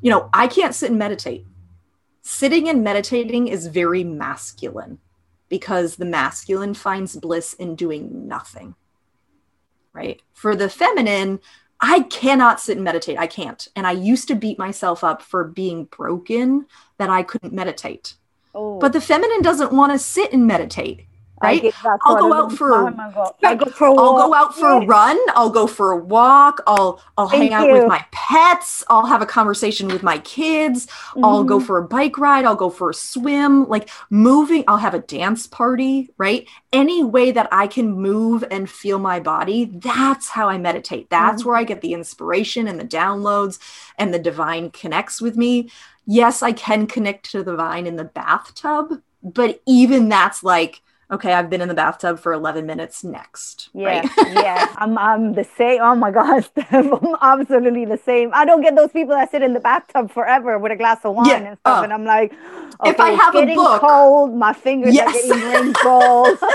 you 0.00 0.10
know, 0.10 0.28
I 0.32 0.48
can't 0.48 0.74
sit 0.74 0.90
and 0.90 0.98
meditate. 0.98 1.46
Sitting 2.22 2.68
and 2.68 2.82
meditating 2.82 3.48
is 3.48 3.68
very 3.68 4.02
masculine 4.02 4.98
because 5.48 5.96
the 5.96 6.04
masculine 6.04 6.74
finds 6.74 7.16
bliss 7.16 7.52
in 7.54 7.76
doing 7.76 8.26
nothing. 8.26 8.74
Right. 9.94 10.20
For 10.32 10.56
the 10.56 10.68
feminine, 10.68 11.40
I 11.80 12.00
cannot 12.00 12.60
sit 12.60 12.76
and 12.76 12.84
meditate. 12.84 13.18
I 13.18 13.26
can't. 13.26 13.66
And 13.76 13.86
I 13.86 13.92
used 13.92 14.28
to 14.28 14.34
beat 14.34 14.58
myself 14.58 15.04
up 15.04 15.22
for 15.22 15.44
being 15.44 15.84
broken 15.84 16.66
that 16.98 17.10
I 17.10 17.22
couldn't 17.22 17.52
meditate 17.52 18.14
Oh. 18.54 18.78
But 18.78 18.92
the 18.92 19.00
feminine 19.00 19.42
doesn't 19.42 19.72
want 19.72 19.92
to 19.92 19.98
sit 19.98 20.32
and 20.32 20.46
meditate 20.46 21.06
right? 21.44 21.74
I'll 22.04 22.16
go 22.16 22.32
out 22.32 22.52
for 22.52 22.88
I 23.42 23.54
go 23.54 23.66
for 23.66 23.86
a 23.86 23.94
I'll 23.94 24.16
go 24.16 24.34
out 24.34 24.56
for 24.56 24.68
a 24.68 24.86
run. 24.86 25.18
I'll 25.30 25.50
go 25.50 25.66
for 25.66 25.92
a 25.92 25.96
walk. 25.96 26.62
I'll 26.66 27.00
I'll 27.16 27.28
Thank 27.28 27.44
hang 27.44 27.54
out 27.54 27.66
you. 27.68 27.74
with 27.74 27.86
my 27.86 28.04
pets. 28.10 28.84
I'll 28.88 29.06
have 29.06 29.22
a 29.22 29.26
conversation 29.26 29.88
with 29.88 30.02
my 30.02 30.18
kids. 30.18 30.86
Mm-hmm. 30.86 31.24
I'll 31.24 31.44
go 31.44 31.58
mm-hmm. 31.58 31.66
for 31.66 31.78
a 31.78 31.82
bike 31.86 32.18
ride. 32.18 32.44
I'll 32.44 32.56
go 32.56 32.70
for 32.70 32.90
a 32.90 32.94
swim. 32.94 33.68
Like 33.68 33.90
moving. 34.10 34.64
I'll 34.68 34.78
have 34.78 34.94
a 34.94 35.00
dance 35.00 35.46
party. 35.46 36.10
Right? 36.18 36.48
Any 36.72 37.04
way 37.04 37.30
that 37.30 37.48
I 37.52 37.66
can 37.66 37.92
move 37.92 38.44
and 38.50 38.68
feel 38.68 38.98
my 38.98 39.20
body. 39.20 39.66
That's 39.66 40.28
how 40.28 40.48
I 40.48 40.58
meditate. 40.58 41.10
That's 41.10 41.42
mm-hmm. 41.42 41.48
where 41.48 41.58
I 41.58 41.64
get 41.64 41.80
the 41.80 41.94
inspiration 41.94 42.68
and 42.68 42.80
the 42.80 42.84
downloads 42.84 43.58
and 43.98 44.12
the 44.12 44.18
divine 44.18 44.70
connects 44.70 45.20
with 45.20 45.36
me 45.36 45.70
yes, 46.06 46.42
I 46.42 46.52
can 46.52 46.86
connect 46.86 47.30
to 47.30 47.42
the 47.42 47.56
vine 47.56 47.86
in 47.86 47.96
the 47.96 48.04
bathtub, 48.04 49.00
but 49.22 49.60
even 49.66 50.08
that's 50.08 50.42
like 50.42 50.82
okay, 51.10 51.32
I've 51.32 51.48
been 51.50 51.60
in 51.60 51.68
the 51.68 51.74
bathtub 51.74 52.18
for 52.18 52.32
11 52.32 52.66
minutes 52.66 53.04
next. 53.04 53.68
Yeah, 53.74 53.86
right? 54.00 54.10
yeah. 54.32 54.74
I'm, 54.76 54.96
I'm 54.98 55.34
the 55.34 55.44
same. 55.44 55.80
Oh 55.82 55.94
my 55.94 56.10
gosh. 56.10 56.48
I'm 56.70 56.92
absolutely 57.20 57.84
the 57.84 57.98
same. 57.98 58.30
I 58.34 58.44
don't 58.44 58.62
get 58.62 58.74
those 58.76 58.90
people 58.90 59.14
that 59.14 59.30
sit 59.30 59.42
in 59.42 59.52
the 59.54 59.60
bathtub 59.60 60.10
forever 60.10 60.58
with 60.58 60.72
a 60.72 60.76
glass 60.76 61.00
of 61.04 61.14
wine 61.14 61.26
Yeah, 61.26 61.36
and 61.36 61.58
stuff. 61.58 61.78
oh. 61.80 61.82
And 61.82 61.92
I'm 61.92 62.04
like, 62.04 62.32
okay, 62.80 62.90
If 62.90 63.00
I 63.00 63.10
have 63.10 63.34
a 63.34 63.40
getting 63.40 63.56
book- 63.56 63.80
cold, 63.80 64.34
my 64.34 64.52
fingers 64.52 64.94
Yes. 64.94 65.08
are 65.30 65.34
getting 65.34 65.50
wrinkles. 65.52 66.38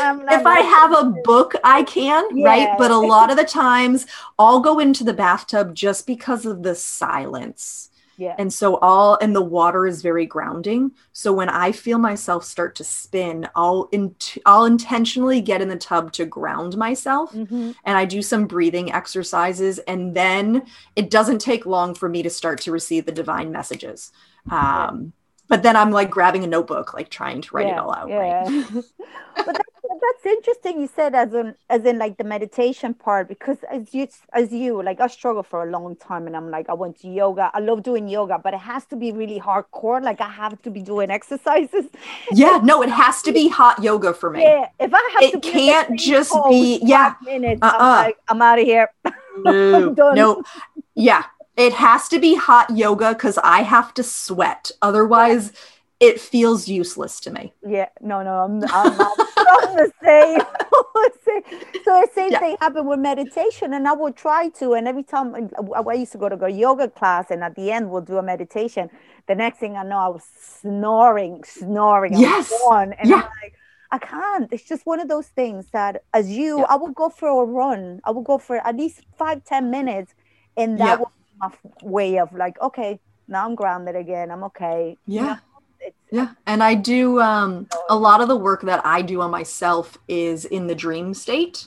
If 0.00 0.46
I 0.46 0.60
have 0.60 0.92
a 0.92 1.04
book, 1.24 1.54
I 1.64 1.82
can, 1.84 2.24
Yeah. 2.36 2.46
right? 2.46 2.78
But 2.78 2.90
a 2.90 2.96
lot 2.98 3.30
of 3.30 3.36
the 3.36 3.44
times 3.44 4.06
I'll 4.38 4.60
go 4.60 4.78
into 4.78 5.04
the 5.04 5.12
bathtub 5.12 5.74
just 5.74 6.06
because 6.06 6.44
of 6.46 6.62
the 6.62 6.74
silence. 6.74 7.90
Yeah, 8.18 8.38
And 8.38 8.52
so 8.52 8.76
all 8.78 9.18
and 9.20 9.34
the 9.34 9.42
water 9.42 9.86
is 9.86 10.02
very 10.02 10.26
grounding. 10.26 10.92
So 11.12 11.32
when 11.32 11.48
I 11.48 11.72
feel 11.72 11.98
myself 11.98 12.44
start 12.44 12.76
to 12.76 12.84
spin, 12.84 13.48
I'll 13.56 13.88
in, 13.92 14.14
I'll 14.46 14.64
intentionally 14.64 15.40
get 15.40 15.60
in 15.60 15.68
the 15.68 15.76
tub 15.76 16.12
to 16.12 16.24
ground 16.26 16.76
myself 16.76 17.32
Mhm. 17.32 17.74
and 17.84 17.96
I 17.98 18.04
do 18.04 18.22
some 18.22 18.46
breathing 18.46 18.92
exercises 18.92 19.78
and 19.80 20.14
then 20.16 20.66
it 20.96 21.10
doesn't 21.10 21.40
take 21.40 21.66
long 21.66 21.94
for 21.94 22.08
me 22.08 22.22
to 22.22 22.30
start 22.30 22.60
to 22.62 22.72
receive 22.72 23.06
the 23.06 23.12
divine 23.12 23.50
messages. 23.52 24.12
Um 24.50 25.12
but 25.48 25.62
then 25.62 25.76
I'm 25.76 25.90
like 25.90 26.10
grabbing 26.10 26.44
a 26.44 26.46
notebook 26.46 26.94
like 26.94 27.08
trying 27.10 27.40
to 27.42 27.54
write 27.56 27.68
it 27.68 27.76
Yeah, 27.76 27.78
all 27.78 27.92
out, 27.94 28.12
Yeah. 28.12 28.16
right? 28.16 28.36
but 29.44 29.56
that's, 29.56 29.77
that's 29.88 30.26
interesting. 30.26 30.80
You 30.80 30.88
said 30.94 31.14
as 31.14 31.32
in 31.32 31.54
as 31.70 31.84
in 31.84 31.98
like 31.98 32.18
the 32.18 32.24
meditation 32.24 32.94
part 32.94 33.28
because 33.28 33.58
as 33.70 33.94
you 33.94 34.08
as 34.32 34.52
you 34.52 34.82
like 34.82 35.00
I 35.00 35.06
struggle 35.06 35.42
for 35.42 35.62
a 35.66 35.70
long 35.70 35.96
time 35.96 36.26
and 36.26 36.36
I'm 36.36 36.50
like 36.50 36.68
I 36.68 36.74
went 36.74 37.00
to 37.00 37.08
yoga. 37.08 37.50
I 37.54 37.60
love 37.60 37.82
doing 37.82 38.08
yoga, 38.08 38.38
but 38.38 38.54
it 38.54 38.60
has 38.60 38.84
to 38.86 38.96
be 38.96 39.12
really 39.12 39.40
hardcore. 39.40 40.02
Like 40.02 40.20
I 40.20 40.28
have 40.28 40.60
to 40.62 40.70
be 40.70 40.82
doing 40.82 41.10
exercises. 41.10 41.86
Yeah, 42.32 42.60
no, 42.62 42.82
it 42.82 42.90
has 42.90 43.22
to 43.22 43.32
be 43.32 43.48
hot 43.48 43.82
yoga 43.82 44.12
for 44.12 44.30
me. 44.30 44.42
Yeah, 44.42 44.68
if 44.78 44.92
I 44.92 45.10
have 45.14 45.22
It 45.22 45.32
to 45.32 45.38
be 45.40 45.48
in 45.48 45.54
the 45.54 45.60
can't 45.60 45.98
just 45.98 46.32
be- 46.48 46.80
yeah. 46.82 47.14
minutes, 47.24 47.60
Uh-uh. 47.62 47.76
I'm 47.78 48.04
like 48.06 48.18
I'm 48.28 48.42
out 48.42 48.58
of 48.58 48.64
here. 48.66 48.90
No, 49.44 49.92
no. 50.14 50.42
Yeah, 50.94 51.24
it 51.56 51.72
has 51.74 52.08
to 52.08 52.18
be 52.18 52.34
hot 52.34 52.76
yoga 52.76 53.14
because 53.14 53.38
I 53.38 53.62
have 53.62 53.94
to 53.94 54.02
sweat. 54.02 54.70
Otherwise, 54.82 55.52
it 56.00 56.20
feels 56.20 56.68
useless 56.68 57.20
to 57.20 57.30
me. 57.30 57.54
Yeah, 57.66 57.88
no, 58.00 58.22
no, 58.22 58.34
I'm, 58.44 58.64
I'm, 58.70 59.00
I'm, 59.00 59.16
I'm 59.46 59.74
the 59.74 59.92
same. 60.02 60.42
so 61.84 61.90
the 62.00 62.08
same 62.14 62.32
Yeah. 62.32 62.38
thing 62.38 62.56
happened 62.60 62.86
with 62.88 63.00
meditation, 63.00 63.72
and 63.74 63.88
I 63.88 63.92
would 63.94 64.16
try 64.16 64.48
to. 64.60 64.74
And 64.74 64.86
every 64.86 65.02
time 65.02 65.34
I, 65.34 65.80
I 65.80 65.94
used 65.94 66.12
to 66.12 66.18
go 66.18 66.28
to 66.28 66.44
a 66.44 66.48
yoga 66.50 66.88
class, 66.88 67.30
and 67.30 67.42
at 67.42 67.56
the 67.56 67.70
end 67.72 67.90
we'll 67.90 68.02
do 68.02 68.18
a 68.18 68.22
meditation. 68.22 68.90
The 69.26 69.34
next 69.34 69.58
thing 69.58 69.76
I 69.76 69.82
know, 69.82 69.98
I 69.98 70.08
was 70.08 70.24
snoring, 70.60 71.42
snoring. 71.44 72.14
I 72.16 72.20
Yes. 72.20 72.52
and 72.98 72.98
Yeah. 73.02 73.14
I'm 73.14 73.24
like, 73.42 73.54
I 73.90 73.98
can't. 73.98 74.52
It's 74.52 74.64
just 74.64 74.86
one 74.86 75.00
of 75.00 75.08
those 75.08 75.28
things 75.28 75.68
that, 75.72 76.02
as 76.14 76.30
you, 76.30 76.62
Yeah. 76.62 76.64
I 76.64 76.76
would 76.76 76.94
go 76.94 77.08
for 77.08 77.28
a 77.42 77.46
run. 77.46 78.00
I 78.04 78.10
would 78.12 78.24
go 78.24 78.38
for 78.38 78.56
at 78.56 78.76
least 78.76 79.00
five, 79.18 79.44
ten 79.44 79.70
minutes, 79.70 80.14
and 80.56 80.80
that 80.80 80.98
was 80.98 81.08
my 81.40 81.50
way 81.82 82.18
of 82.18 82.32
like, 82.34 82.60
okay, 82.60 83.00
now 83.26 83.46
I'm 83.46 83.54
grounded 83.56 83.96
again. 83.96 84.30
I'm 84.30 84.44
okay. 84.44 84.98
Yeah. 85.06 85.40
Yeah. 86.10 86.32
And 86.46 86.62
I 86.62 86.74
do 86.74 87.20
um, 87.20 87.68
a 87.90 87.96
lot 87.96 88.20
of 88.20 88.28
the 88.28 88.36
work 88.36 88.62
that 88.62 88.84
I 88.84 89.02
do 89.02 89.20
on 89.20 89.30
myself 89.30 89.98
is 90.08 90.44
in 90.46 90.66
the 90.66 90.74
dream 90.74 91.12
state. 91.12 91.66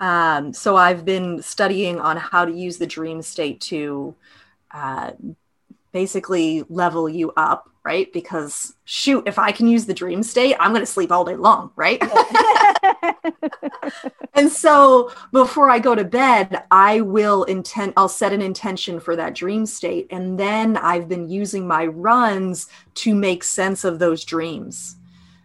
Um, 0.00 0.52
so 0.52 0.76
I've 0.76 1.04
been 1.04 1.42
studying 1.42 1.98
on 1.98 2.16
how 2.16 2.44
to 2.44 2.52
use 2.52 2.78
the 2.78 2.86
dream 2.86 3.22
state 3.22 3.60
to 3.62 4.14
uh, 4.70 5.12
basically 5.98 6.62
level 6.68 7.08
you 7.08 7.32
up, 7.36 7.68
right? 7.82 8.12
Because 8.12 8.72
shoot, 8.84 9.26
if 9.26 9.36
I 9.36 9.50
can 9.50 9.66
use 9.66 9.84
the 9.84 9.92
dream 9.92 10.22
state, 10.22 10.54
I'm 10.60 10.70
going 10.70 10.80
to 10.80 10.86
sleep 10.86 11.10
all 11.10 11.24
day 11.24 11.34
long, 11.34 11.72
right? 11.74 12.00
and 14.34 14.48
so 14.48 15.10
before 15.32 15.70
I 15.70 15.80
go 15.80 15.96
to 15.96 16.04
bed, 16.04 16.62
I 16.70 17.00
will 17.00 17.42
intend 17.54 17.94
I'll 17.96 18.08
set 18.08 18.32
an 18.32 18.42
intention 18.42 19.00
for 19.00 19.16
that 19.16 19.34
dream 19.34 19.66
state 19.66 20.06
and 20.12 20.38
then 20.38 20.76
I've 20.76 21.08
been 21.08 21.28
using 21.28 21.66
my 21.66 21.86
runs 21.86 22.68
to 23.02 23.12
make 23.12 23.42
sense 23.42 23.82
of 23.82 23.98
those 23.98 24.24
dreams. 24.24 24.94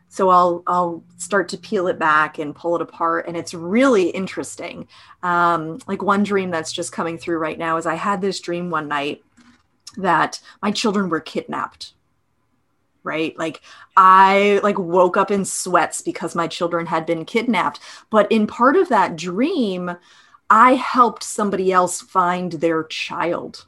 So 0.09 0.29
I'll 0.29 0.61
I'll 0.67 1.03
start 1.17 1.49
to 1.49 1.57
peel 1.57 1.87
it 1.87 1.97
back 1.97 2.37
and 2.37 2.53
pull 2.53 2.75
it 2.75 2.81
apart 2.83 3.27
and 3.27 3.35
it's 3.35 3.55
really 3.55 4.11
interesting. 4.11 4.87
Um, 5.23 5.79
like 5.87 6.03
one 6.03 6.21
dream 6.21 6.51
that's 6.51 6.71
just 6.71 6.91
coming 6.91 7.17
through 7.17 7.39
right 7.39 7.57
now 7.57 7.77
is 7.77 7.87
I 7.87 7.95
had 7.95 8.21
this 8.21 8.39
dream 8.39 8.69
one 8.69 8.87
night 8.87 9.23
that 9.97 10.39
my 10.61 10.71
children 10.71 11.09
were 11.09 11.19
kidnapped 11.19 11.93
right? 13.05 13.37
Like 13.37 13.59
i 13.97 14.61
like 14.63 14.79
woke 14.79 15.17
up 15.17 15.29
in 15.29 15.43
sweats 15.43 16.01
because 16.01 16.35
my 16.35 16.47
children 16.47 16.85
had 16.85 17.05
been 17.05 17.25
kidnapped. 17.25 17.81
But 18.09 18.31
in 18.31 18.47
part 18.47 18.77
of 18.77 18.87
that 18.89 19.17
dream 19.17 19.97
i 20.49 20.75
helped 20.75 21.23
somebody 21.23 21.71
else 21.73 21.99
find 22.01 22.53
their 22.53 22.83
child. 22.85 23.65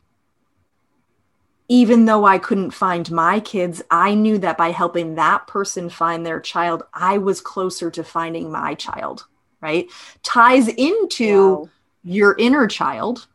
Even 1.68 2.06
though 2.06 2.24
i 2.26 2.38
couldn't 2.38 2.72
find 2.72 3.12
my 3.12 3.40
kids 3.42 3.82
i 3.92 4.14
knew 4.14 4.38
that 4.38 4.58
by 4.58 4.72
helping 4.72 5.16
that 5.16 5.48
person 5.48 5.90
find 5.90 6.26
their 6.26 6.40
child 6.40 6.84
i 6.94 7.18
was 7.18 7.42
closer 7.42 7.92
to 7.92 8.04
finding 8.04 8.52
my 8.52 8.74
child 8.74 9.26
right? 9.62 9.90
Ties 10.22 10.68
into 10.68 11.50
Wow. 11.50 11.70
your 12.04 12.36
inner 12.38 12.68
child. 12.68 13.26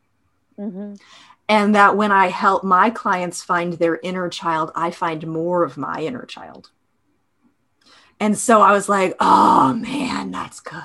Mhm. 0.58 1.00
And 1.50 1.74
that 1.74 1.96
when 1.96 2.12
I 2.12 2.28
help 2.28 2.62
my 2.62 2.90
clients 2.90 3.42
find 3.42 3.72
their 3.72 3.98
inner 4.04 4.28
child, 4.28 4.70
I 4.76 4.92
find 4.92 5.26
more 5.26 5.64
of 5.64 5.76
my 5.76 6.00
inner 6.00 6.24
child. 6.24 6.70
And 8.20 8.38
so 8.38 8.62
I 8.62 8.70
was 8.70 8.88
like, 8.88 9.16
oh 9.18 9.74
man, 9.74 10.30
that's 10.30 10.60
good. 10.60 10.80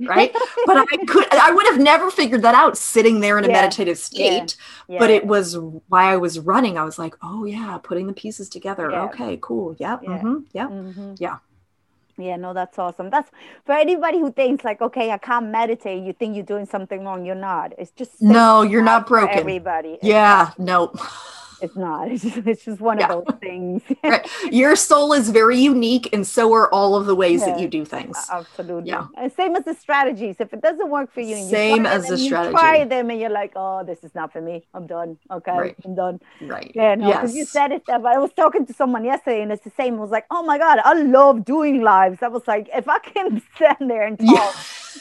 Right. 0.00 0.32
but 0.66 0.78
I 0.78 0.96
could, 1.06 1.26
I 1.34 1.52
would 1.52 1.66
have 1.66 1.78
never 1.78 2.10
figured 2.10 2.40
that 2.42 2.54
out 2.54 2.78
sitting 2.78 3.20
there 3.20 3.36
in 3.36 3.44
a 3.44 3.48
Yeah. 3.48 3.52
meditative 3.60 3.98
state. 3.98 4.56
Yeah. 4.88 4.98
But 4.98 5.10
it 5.10 5.26
was 5.26 5.58
why 5.88 6.10
I 6.12 6.16
was 6.16 6.38
running. 6.38 6.78
I 6.78 6.84
was 6.84 6.98
like, 6.98 7.14
oh 7.22 7.44
yeah, 7.44 7.78
putting 7.82 8.06
the 8.06 8.14
pieces 8.14 8.48
together. 8.48 8.90
Yeah. 8.90 9.04
Okay, 9.06 9.38
cool. 9.42 9.76
Yep. 9.78 10.00
Yeah. 10.04 10.18
mhm, 10.22 10.44
yep. 10.54 10.70
Mhm. 10.70 11.16
Yeah. 11.20 11.38
Yeah, 12.18 12.36
no, 12.36 12.52
that's 12.54 12.78
awesome. 12.78 13.10
That's 13.10 13.30
for 13.64 13.72
anybody 13.74 14.18
who 14.20 14.32
thinks 14.32 14.64
like, 14.64 14.82
okay, 14.82 15.10
I 15.12 15.18
can't 15.18 15.48
meditate. 15.50 16.02
You 16.04 16.12
think 16.12 16.36
you're 16.36 16.44
doing 16.44 16.66
something 16.66 17.04
wrong. 17.04 17.24
You're 17.24 17.36
not. 17.36 17.72
It's 17.78 17.92
just 17.92 18.20
No, 18.22 18.62
you're 18.62 18.82
not 18.82 19.06
broken. 19.06 19.38
everybody. 19.38 19.98
Yeah. 20.02 20.50
No. 20.58 20.92
It's 21.60 21.76
not. 21.76 22.08
It's 22.12 22.22
just, 22.22 22.36
it's 22.46 22.64
just 22.64 22.80
one 22.80 22.98
Yeah. 23.00 23.12
of 23.12 23.24
those 23.26 23.36
things. 23.40 23.82
Right. 24.04 24.26
Your 24.52 24.76
soul 24.76 25.12
is 25.12 25.30
very 25.30 25.58
unique, 25.58 26.08
and 26.12 26.26
so 26.26 26.52
are 26.54 26.72
all 26.72 26.94
of 26.96 27.06
the 27.06 27.14
ways 27.14 27.44
that 27.44 27.58
you 27.60 27.68
do 27.68 27.84
things. 27.84 28.16
Absolutely. 28.30 28.88
Yeah. 28.90 29.06
And 29.16 29.32
same 29.32 29.54
as 29.56 29.64
the 29.64 29.74
strategies. 29.74 30.36
If 30.40 30.52
it 30.52 30.60
doesn't 30.62 30.88
work 30.90 31.12
for 31.12 31.20
you, 31.20 31.36
you 31.36 31.44
Same 31.48 31.84
as 31.86 32.06
the 32.06 32.16
you 32.16 32.26
strategy. 32.26 32.52
try 32.52 32.84
them 32.84 33.10
and 33.10 33.20
you're 33.20 33.30
like, 33.42 33.52
oh, 33.56 33.84
this 33.84 34.02
is 34.04 34.14
not 34.14 34.32
for 34.32 34.40
me. 34.40 34.64
I'm 34.74 34.86
done. 34.86 35.18
Okay, 35.30 35.52
Right. 35.52 35.76
I'm 35.84 35.94
done. 35.94 36.20
Right. 36.40 36.70
Yeah, 36.74 36.94
no, 36.94 37.08
because 37.12 37.34
you 37.34 37.44
said 37.44 37.72
it. 37.72 37.82
I 37.88 38.18
was 38.18 38.32
talking 38.32 38.64
to 38.66 38.72
someone 38.72 39.04
yesterday, 39.04 39.42
and 39.42 39.52
it's 39.52 39.64
the 39.64 39.70
same. 39.82 39.94
I 39.94 40.00
was 40.00 40.10
like, 40.10 40.26
"Oh 40.30 40.42
my 40.42 40.58
god, 40.58 40.78
I 40.84 40.94
love 40.94 41.44
doing 41.44 41.82
lives." 41.82 42.18
I 42.22 42.28
was 42.28 42.46
like, 42.46 42.68
if 42.74 42.88
I 42.88 42.98
can 43.00 43.42
stand 43.56 43.90
there 43.90 44.04
and 44.06 44.18
talk, 44.18 44.28
Yeah. 44.28 44.52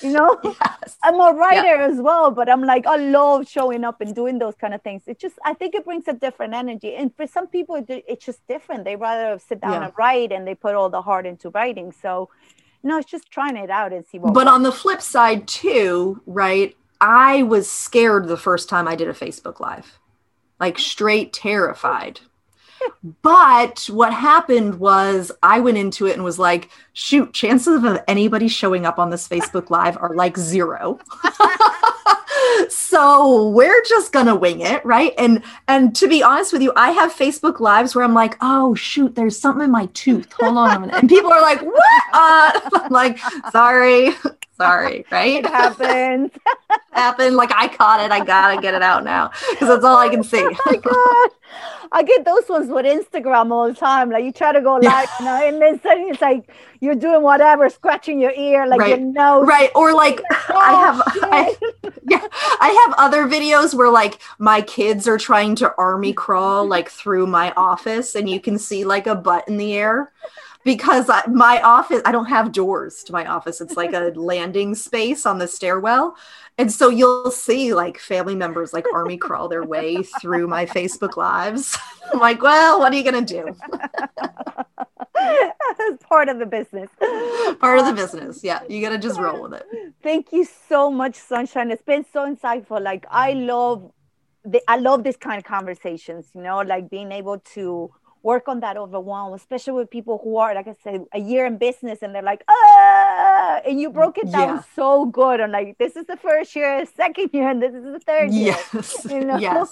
You 0.02 0.12
know, 0.12 0.40
Yes. 0.44 0.98
I'm 1.04 1.16
a 1.20 1.34
writer 1.34 1.82
as 1.82 2.00
well, 2.00 2.32
but 2.32 2.50
I'm 2.50 2.64
like, 2.64 2.86
I 2.88 2.96
love 2.98 3.48
showing 3.48 3.84
up 3.84 4.02
and 4.02 4.14
doing 4.16 4.40
those 4.40 4.56
kind 4.56 4.74
of 4.74 4.82
things. 4.82 5.04
It 5.08 5.20
just, 5.20 5.38
I 5.46 5.54
think 5.54 5.76
it 5.76 5.86
brings 5.86 6.08
a 6.08 6.14
different 6.14 6.54
energy, 6.54 6.96
and 6.96 7.14
for 7.16 7.28
some 7.28 7.48
people, 7.48 7.84
it's 7.88 8.26
just 8.26 8.46
different. 8.48 8.86
They 8.86 8.96
rather 8.96 9.40
sit 9.40 9.62
down 9.62 9.74
Yeah. 9.74 9.86
and 9.86 9.94
write, 9.98 10.32
and 10.32 10.48
they 10.48 10.56
put 10.56 10.76
all 10.76 10.90
the 10.90 11.02
heart 11.02 11.26
into 11.26 11.50
writing. 11.50 11.92
So, 11.92 12.30
no 12.84 12.98
it's 13.00 13.10
just 13.10 13.30
trying 13.32 13.58
it 13.58 13.70
out 13.70 13.92
and 13.92 14.06
see 14.06 14.20
what. 14.20 14.34
But 14.34 14.46
works. 14.46 14.56
on 14.56 14.64
the 14.64 14.72
flip 14.72 15.02
side, 15.02 15.48
too, 15.48 16.22
right? 16.26 16.76
I 17.02 17.44
was 17.44 17.70
scared 17.70 18.28
the 18.28 18.38
first 18.38 18.70
time 18.70 18.88
I 18.88 18.96
did 18.96 19.08
a 19.08 19.14
Facebook 19.14 19.60
Live, 19.60 20.00
like 20.60 20.80
straight 20.80 21.34
terrified. 21.34 22.22
But 23.22 23.88
what 23.92 24.14
happened 24.14 24.80
was 24.80 25.32
I 25.44 25.60
went 25.60 25.78
into 25.78 26.08
it 26.08 26.14
and 26.14 26.24
was 26.24 26.40
like, 26.40 26.70
shoot, 26.94 27.34
chances 27.34 27.84
of 27.84 28.00
anybody 28.08 28.48
showing 28.48 28.86
up 28.86 29.00
on 29.00 29.10
this 29.10 29.28
Facebook 29.28 29.70
Live 29.70 29.98
are 29.98 30.16
like 30.16 30.38
zero. 30.38 31.00
so 32.70 33.50
we're 33.50 33.84
just 33.84 34.12
gonna 34.12 34.36
wing 34.36 34.62
it 34.62 34.84
right? 34.86 35.14
And 35.18 35.44
and 35.68 35.96
to 35.96 36.08
be 36.08 36.24
honest 36.24 36.54
with 36.54 36.62
you 36.62 36.74
i 36.76 36.92
have 36.92 37.14
facebook 37.14 37.60
lives 37.60 37.96
where 37.96 38.04
i'm 38.04 38.14
like 38.14 38.38
oh 38.42 38.74
shoot 38.76 39.16
there's 39.16 39.38
something 39.38 39.66
in 39.66 39.72
my 39.72 39.88
tooth. 39.88 40.32
Hold 40.34 40.58
on 40.58 40.76
a 40.76 40.80
minute. 40.80 40.96
And 40.96 41.10
people 41.10 41.32
are 41.32 41.42
like 41.42 41.62
what? 41.62 42.04
Uh, 42.14 42.88
like 42.90 43.20
sorry 43.52 44.12
sorry 44.58 45.06
right? 45.12 45.44
It 45.44 45.46
happens. 45.46 46.32
happened. 46.92 47.36
Like 47.36 47.52
i 47.56 47.68
caught 47.68 48.02
it. 48.04 48.12
I 48.12 48.24
gotta 48.26 48.62
get 48.62 48.74
it 48.74 48.82
out 48.82 49.04
now 49.04 49.30
because 49.52 49.68
that's 49.68 49.84
all 49.86 49.98
i 49.98 50.10
can 50.10 50.24
see. 50.24 50.44
Oh 50.52 50.58
my 50.66 50.78
god. 50.78 51.30
I 51.92 52.04
get 52.04 52.26
those 52.26 52.50
ones 52.50 52.68
with 52.70 52.86
Instagram 52.86 53.52
all 53.52 53.68
the 53.68 53.74
time. 53.74 54.10
Like 54.10 54.26
you 54.26 54.34
try 54.34 54.52
to 54.52 54.62
go 54.62 54.76
live, 54.76 55.08
you 55.20 55.26
know, 55.26 55.48
and 55.48 55.62
then 55.62 55.80
suddenly 55.82 56.10
it's 56.10 56.22
like 56.22 56.50
you're 56.82 56.96
doing 56.96 57.22
whatever, 57.22 57.70
scratching 57.70 58.20
your 58.20 58.32
ear, 58.34 58.68
like 58.68 58.86
your 58.86 58.98
nose. 58.98 59.48
right. 59.48 59.72
Or 59.76 59.94
like 59.94 60.22
i 60.54 60.74
Oh, 60.74 60.76
have 60.76 61.02
I, 61.32 61.56
yeah, 62.10 62.28
I 62.60 62.86
have 62.88 62.96
other 62.98 63.26
videos 63.28 63.74
where 63.74 63.90
like 63.90 64.20
my 64.40 64.62
kids 64.62 65.08
are 65.08 65.18
trying 65.18 65.56
to 65.58 65.74
army 65.78 66.14
crawl 66.14 66.68
like 66.68 66.90
through 66.90 67.28
my 67.28 67.52
office 67.56 68.16
and 68.16 68.30
you 68.30 68.40
can 68.42 68.58
see 68.60 68.84
like 68.86 69.08
a 69.08 69.16
butt 69.16 69.48
in 69.48 69.58
the 69.58 69.74
air 69.74 70.12
because 70.68 71.10
I, 71.10 71.26
my 71.28 71.62
office, 71.62 72.02
I 72.04 72.12
don't 72.12 72.26
have 72.26 72.52
doors 72.52 73.02
to 73.04 73.14
my 73.14 73.26
office. 73.26 73.62
It's 73.62 73.78
like 73.78 73.94
a 73.94 74.12
landing 74.18 74.76
space 74.76 75.26
on 75.26 75.38
the 75.38 75.48
stairwell. 75.48 76.18
And 76.58 76.70
so 76.70 76.90
you'll 76.90 77.32
see 77.32 77.74
like 77.74 77.98
family 77.98 78.36
members 78.36 78.74
like 78.74 78.86
army 78.94 79.16
crawl 79.26 79.48
their 79.48 79.64
way 79.64 80.04
through 80.20 80.46
my 80.48 80.66
Facebook 80.66 81.16
lives. 81.16 81.78
I'm 82.12 82.20
like, 82.20 82.42
well, 82.42 82.80
what 82.80 82.92
are 82.92 82.98
you 82.98 83.10
going 83.10 83.26
to 83.26 83.34
do? 83.34 83.56
It's 85.80 86.04
part 86.04 86.28
of 86.28 86.38
the 86.38 86.46
business. 86.46 86.90
Part 87.62 87.80
of 87.80 87.86
the 87.86 87.94
business. 87.96 88.44
Yeah. 88.44 88.60
You 88.68 88.82
got 88.82 88.90
to 88.90 88.98
just 88.98 89.18
roll 89.18 89.44
with 89.44 89.54
it. 89.54 89.66
Thank 90.04 90.34
you 90.34 90.46
so 90.68 90.92
much, 90.92 91.16
Sunshine. 91.16 91.72
It's 91.72 91.82
been 91.82 92.06
so 92.12 92.30
insightful. 92.30 92.82
Like, 92.82 93.06
I 93.10 93.32
love 93.32 93.90
the, 94.44 94.62
I 94.68 94.76
love 94.76 95.06
this 95.06 95.16
kind 95.16 95.38
of 95.38 95.46
conversations, 95.46 96.28
you 96.36 96.42
know, 96.42 96.60
like 96.60 96.90
being 96.90 97.14
able 97.14 97.40
to 97.56 97.94
work 98.28 98.50
on 98.50 98.60
that 98.60 98.76
overwhelm, 98.76 99.34
especially 99.34 99.76
with 99.80 99.90
people 99.90 100.20
who 100.22 100.36
are, 100.36 100.54
like 100.54 100.68
I 100.68 100.76
said, 100.84 101.06
a 101.14 101.22
year 101.32 101.46
in 101.46 101.56
business 101.58 102.00
and 102.02 102.14
they're 102.14 102.30
like, 102.34 102.44
ah, 102.50 103.62
and 103.66 103.80
you 103.82 103.90
broke 103.90 104.18
it 104.18 104.30
down 104.30 104.56
yeah. 104.56 104.64
so 104.76 105.06
good. 105.06 105.40
And 105.40 105.54
like, 105.54 105.78
this 105.78 105.96
is 105.96 106.06
the 106.14 106.18
first 106.18 106.54
year, 106.54 106.86
second 107.04 107.30
year, 107.32 107.50
and 107.50 107.62
this 107.66 107.74
is 107.74 107.86
the 107.98 108.04
third 108.12 108.30
year. 108.32 108.58
Yes. 108.74 109.08
You 109.14 109.24
know? 109.30 109.38
Yes. 109.38 109.70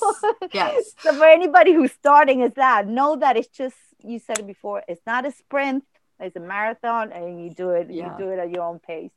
Yes. 0.53 0.93
so 1.03 1.13
for 1.19 1.27
anybody 1.39 1.73
who's 1.73 1.91
starting 1.91 2.39
is 2.47 2.53
that, 2.53 2.87
know 2.87 3.11
that 3.17 3.35
it's 3.35 3.53
just, 3.61 3.75
you 4.11 4.19
said 4.19 4.39
it 4.39 4.47
before, 4.47 4.83
it's 4.87 5.05
not 5.05 5.21
a 5.25 5.31
sprint, 5.31 5.83
it's 6.21 6.37
a 6.37 6.45
marathon 6.53 7.11
and 7.11 7.43
you 7.43 7.49
do 7.63 7.71
it, 7.71 7.87
yeah. 7.89 7.97
you 8.05 8.23
do 8.23 8.29
it 8.33 8.39
at 8.39 8.49
your 8.51 8.63
own 8.63 8.79
pace. 8.79 9.11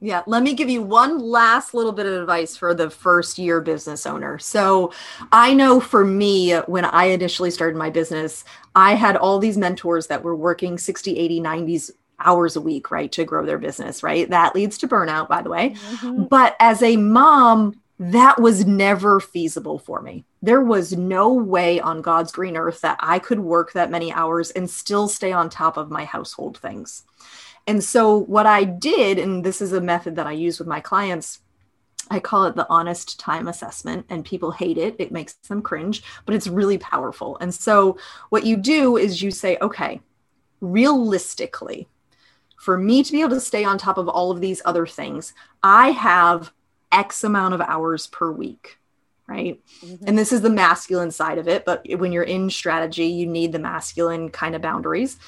Yeah, 0.00 0.22
let 0.26 0.42
me 0.42 0.52
give 0.52 0.68
you 0.68 0.82
one 0.82 1.18
last 1.18 1.72
little 1.72 1.92
bit 1.92 2.04
of 2.04 2.12
advice 2.12 2.54
for 2.54 2.74
the 2.74 2.90
first 2.90 3.38
year 3.38 3.62
business 3.62 4.04
owner. 4.04 4.38
So, 4.38 4.92
I 5.32 5.54
know 5.54 5.80
for 5.80 6.04
me, 6.04 6.52
when 6.66 6.84
I 6.84 7.06
initially 7.06 7.50
started 7.50 7.78
my 7.78 7.88
business, 7.88 8.44
I 8.74 8.94
had 8.94 9.16
all 9.16 9.38
these 9.38 9.56
mentors 9.56 10.08
that 10.08 10.22
were 10.22 10.36
working 10.36 10.76
60, 10.76 11.18
80, 11.18 11.40
90s 11.40 11.90
hours 12.20 12.56
a 12.56 12.60
week, 12.60 12.90
right, 12.90 13.10
to 13.12 13.24
grow 13.24 13.46
their 13.46 13.58
business, 13.58 14.02
right? 14.02 14.28
That 14.28 14.54
leads 14.54 14.76
to 14.78 14.88
burnout, 14.88 15.28
by 15.28 15.40
the 15.40 15.50
way. 15.50 15.70
Mm-hmm. 15.70 16.24
But 16.24 16.56
as 16.60 16.82
a 16.82 16.96
mom, 16.98 17.80
that 17.98 18.40
was 18.40 18.66
never 18.66 19.20
feasible 19.20 19.78
for 19.78 20.02
me. 20.02 20.24
There 20.42 20.62
was 20.62 20.92
no 20.92 21.32
way 21.32 21.80
on 21.80 22.02
God's 22.02 22.30
green 22.30 22.56
earth 22.56 22.82
that 22.82 22.98
I 23.00 23.18
could 23.18 23.40
work 23.40 23.72
that 23.72 23.90
many 23.90 24.12
hours 24.12 24.50
and 24.50 24.68
still 24.68 25.08
stay 25.08 25.32
on 25.32 25.48
top 25.48 25.78
of 25.78 25.90
my 25.90 26.04
household 26.04 26.58
things. 26.58 27.04
And 27.66 27.82
so, 27.82 28.16
what 28.16 28.46
I 28.46 28.64
did, 28.64 29.18
and 29.18 29.44
this 29.44 29.60
is 29.60 29.72
a 29.72 29.80
method 29.80 30.16
that 30.16 30.26
I 30.26 30.32
use 30.32 30.58
with 30.58 30.68
my 30.68 30.80
clients, 30.80 31.40
I 32.08 32.20
call 32.20 32.44
it 32.44 32.54
the 32.54 32.66
honest 32.70 33.18
time 33.18 33.48
assessment, 33.48 34.06
and 34.08 34.24
people 34.24 34.52
hate 34.52 34.78
it. 34.78 34.94
It 34.98 35.10
makes 35.10 35.34
them 35.34 35.62
cringe, 35.62 36.02
but 36.24 36.34
it's 36.34 36.46
really 36.46 36.78
powerful. 36.78 37.36
And 37.40 37.52
so, 37.52 37.98
what 38.30 38.46
you 38.46 38.56
do 38.56 38.96
is 38.96 39.22
you 39.22 39.30
say, 39.30 39.58
okay, 39.60 40.00
realistically, 40.60 41.88
for 42.56 42.78
me 42.78 43.02
to 43.02 43.12
be 43.12 43.20
able 43.20 43.30
to 43.30 43.40
stay 43.40 43.64
on 43.64 43.78
top 43.78 43.98
of 43.98 44.08
all 44.08 44.30
of 44.30 44.40
these 44.40 44.62
other 44.64 44.86
things, 44.86 45.34
I 45.62 45.90
have 45.90 46.52
X 46.92 47.24
amount 47.24 47.54
of 47.54 47.60
hours 47.60 48.06
per 48.06 48.30
week, 48.30 48.78
right? 49.26 49.60
Mm-hmm. 49.84 50.04
And 50.06 50.18
this 50.18 50.32
is 50.32 50.40
the 50.40 50.50
masculine 50.50 51.10
side 51.10 51.38
of 51.38 51.48
it. 51.48 51.64
But 51.64 51.86
when 51.98 52.12
you're 52.12 52.22
in 52.22 52.48
strategy, 52.50 53.06
you 53.06 53.26
need 53.26 53.52
the 53.52 53.58
masculine 53.58 54.30
kind 54.30 54.54
of 54.54 54.62
boundaries. 54.62 55.18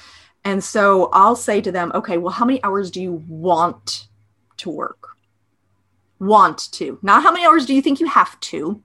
And 0.43 0.63
so 0.63 1.09
I'll 1.11 1.35
say 1.35 1.61
to 1.61 1.71
them, 1.71 1.91
okay, 1.93 2.17
well, 2.17 2.31
how 2.31 2.45
many 2.45 2.63
hours 2.63 2.91
do 2.91 3.01
you 3.01 3.23
want 3.27 4.07
to 4.57 4.69
work? 4.69 5.09
Want 6.19 6.71
to, 6.73 6.99
not 7.01 7.23
how 7.23 7.31
many 7.31 7.45
hours 7.45 7.65
do 7.65 7.73
you 7.73 7.81
think 7.81 7.99
you 7.99 8.07
have 8.07 8.39
to? 8.41 8.81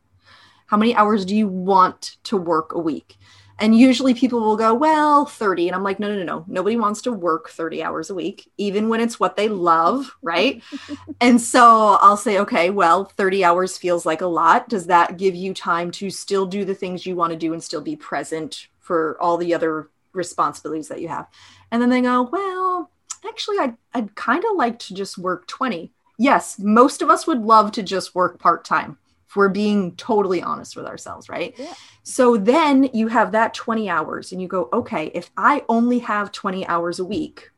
How 0.67 0.77
many 0.77 0.95
hours 0.95 1.25
do 1.25 1.35
you 1.35 1.47
want 1.47 2.17
to 2.25 2.37
work 2.37 2.73
a 2.73 2.79
week? 2.79 3.17
And 3.59 3.79
usually 3.79 4.15
people 4.15 4.41
will 4.41 4.57
go, 4.57 4.75
well, 4.75 5.27
30. 5.27 5.69
And 5.69 5.77
I'm 5.77 5.85
like, 5.85 6.01
no, 6.01 6.09
no, 6.09 6.17
no, 6.17 6.25
no. 6.25 6.45
Nobody 6.49 6.77
wants 6.77 7.03
to 7.03 7.13
work 7.13 7.51
30 7.51 7.85
hours 7.85 8.11
a 8.11 8.15
week, 8.15 8.51
even 8.57 8.89
when 8.89 9.01
it's 9.01 9.21
what 9.21 9.37
they 9.37 9.49
love. 9.49 10.17
Right. 10.23 10.63
and 11.21 11.41
so 11.41 11.97
I'll 12.01 12.17
say, 12.17 12.39
okay, 12.41 12.71
well, 12.71 13.05
30 13.05 13.45
hours 13.45 13.79
feels 13.79 14.05
like 14.05 14.23
a 14.23 14.27
lot. 14.27 14.69
Does 14.69 14.87
that 14.87 15.19
give 15.19 15.37
you 15.37 15.55
time 15.55 15.93
to 15.93 16.11
still 16.11 16.47
do 16.47 16.65
the 16.65 16.75
things 16.75 17.07
you 17.07 17.15
want 17.15 17.33
to 17.33 17.39
do 17.39 17.53
and 17.53 17.63
still 17.63 17.81
be 17.81 17.95
present 17.95 18.69
for 18.81 19.17
all 19.21 19.37
the 19.37 19.55
other 19.55 19.89
responsibilities 20.15 20.89
that 20.89 21.01
you 21.01 21.09
have. 21.09 21.29
And 21.71 21.83
then 21.83 21.91
they 21.91 22.01
go, 22.01 22.23
well, 22.23 22.91
actually, 23.27 23.59
I'd, 23.59 23.77
I'd 23.93 24.15
kind 24.15 24.45
of 24.45 24.57
like 24.57 24.79
to 24.81 24.95
just 24.95 25.19
work 25.19 25.47
20. 25.47 25.93
Yes, 26.19 26.59
most 26.59 27.03
of 27.03 27.11
us 27.11 27.27
would 27.27 27.43
love 27.43 27.73
to 27.73 27.83
just 27.83 28.15
work 28.15 28.39
part 28.39 28.65
time 28.65 28.99
if 29.27 29.37
we're 29.37 29.49
being 29.49 29.97
totally 29.97 30.41
honest 30.43 30.77
with 30.77 30.87
ourselves, 30.87 31.29
right? 31.29 31.55
Yeah. 31.59 31.75
So 32.05 32.37
then 32.37 32.91
you 32.93 33.09
have 33.09 33.33
that 33.33 33.53
20 33.55 33.89
hours 33.89 34.31
and 34.31 34.41
you 34.41 34.47
go, 34.47 34.69
okay, 34.73 35.11
if 35.15 35.31
I 35.37 35.65
only 35.69 35.99
have 36.01 36.31
20 36.31 36.67
hours 36.67 37.01
a 37.01 37.05
week, 37.05 37.51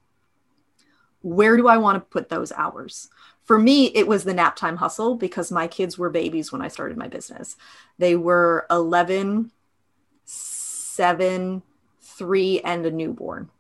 where 1.21 1.57
do 1.57 1.69
I 1.69 1.77
want 1.77 1.97
to 1.97 2.01
put 2.01 2.29
those 2.29 2.53
hours? 2.53 3.11
For 3.45 3.59
me, 3.59 3.87
it 3.87 4.09
was 4.09 4.25
the 4.25 4.35
nap 4.35 4.57
time 4.57 4.77
hustle 4.77 5.17
because 5.17 5.53
my 5.53 5.69
kids 5.69 5.99
were 5.99 6.11
babies 6.11 6.51
when 6.51 6.63
I 6.63 6.69
started 6.69 6.97
my 6.97 7.09
business. 7.09 7.57
They 7.99 8.17
were 8.17 8.67
11, 8.71 9.53
7, 10.25 11.63
three 12.17 12.61
and 12.61 12.85
a 12.87 12.91
newborn. 12.91 13.51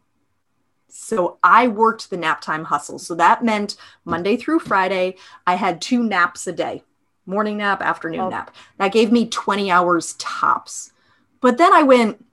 So 0.89 1.39
I 1.43 1.69
worked 1.69 2.11
the 2.11 2.17
nap 2.17 2.41
time 2.41 2.65
hustle. 2.65 2.99
So 2.99 3.15
that 3.17 3.45
meant 3.45 3.77
Monday 4.05 4.37
through 4.37 4.61
Friday, 4.61 5.17
I 5.47 5.57
had 5.57 5.83
two 5.83 6.03
naps 6.03 6.47
a 6.47 6.53
day 6.53 6.83
morning 7.27 7.59
nap, 7.59 7.83
afternoon 7.83 8.21
oh. 8.21 8.29
nap. 8.29 8.55
That 8.79 8.93
gave 8.93 9.13
me 9.13 9.29
20 9.29 9.71
hours 9.71 10.15
tops. 10.15 10.93
But 11.41 11.59
then 11.59 11.73
I 11.73 11.83
went, 11.83 12.25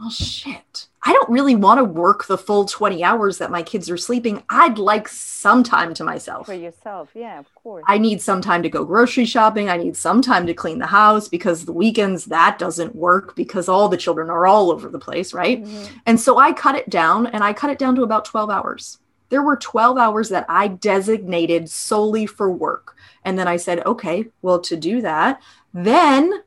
oh 0.00 0.10
shit, 0.10 0.88
I 1.04 1.12
don't 1.12 1.30
really 1.30 1.56
want 1.56 1.78
to 1.78 1.84
work 1.84 2.26
the 2.26 2.38
full 2.38 2.64
20 2.64 3.02
hours 3.02 3.38
that 3.38 3.50
my 3.50 3.62
kids 3.62 3.90
are 3.90 3.96
sleeping. 3.96 4.44
I'd 4.48 4.78
like 4.78 5.08
some 5.08 5.64
time 5.64 5.94
to 5.94 6.04
myself. 6.04 6.46
For 6.46 6.54
yourself, 6.54 7.10
yeah, 7.12 7.40
of 7.40 7.52
course. 7.56 7.84
I 7.88 7.98
need 7.98 8.22
some 8.22 8.40
time 8.40 8.62
to 8.62 8.68
go 8.68 8.84
grocery 8.84 9.24
shopping. 9.24 9.68
I 9.68 9.78
need 9.78 9.96
some 9.96 10.22
time 10.22 10.46
to 10.46 10.54
clean 10.54 10.78
the 10.78 10.86
house 10.86 11.28
because 11.28 11.64
the 11.64 11.72
weekends 11.72 12.26
that 12.26 12.56
doesn't 12.58 12.94
work 12.94 13.34
because 13.34 13.68
all 13.68 13.88
the 13.88 13.96
children 13.96 14.30
are 14.30 14.46
all 14.46 14.70
over 14.70 14.88
the 14.88 14.98
place, 14.98 15.34
right? 15.34 15.64
Mm-hmm. 15.64 15.96
And 16.06 16.20
so 16.20 16.38
I 16.38 16.52
cut 16.52 16.76
it 16.76 16.88
down 16.88 17.26
and 17.26 17.42
I 17.42 17.52
cut 17.52 17.70
it 17.70 17.78
down 17.78 17.96
to 17.96 18.04
about 18.04 18.24
12 18.24 18.48
hours. 18.48 18.98
There 19.28 19.42
were 19.42 19.56
12 19.56 19.98
hours 19.98 20.28
that 20.28 20.46
I 20.48 20.68
designated 20.68 21.68
solely 21.68 22.26
for 22.26 22.52
work. 22.52 22.96
And 23.24 23.36
then 23.36 23.48
I 23.48 23.56
said, 23.56 23.84
okay, 23.86 24.26
well, 24.40 24.60
to 24.60 24.76
do 24.76 25.00
that, 25.00 25.42
then 25.74 26.44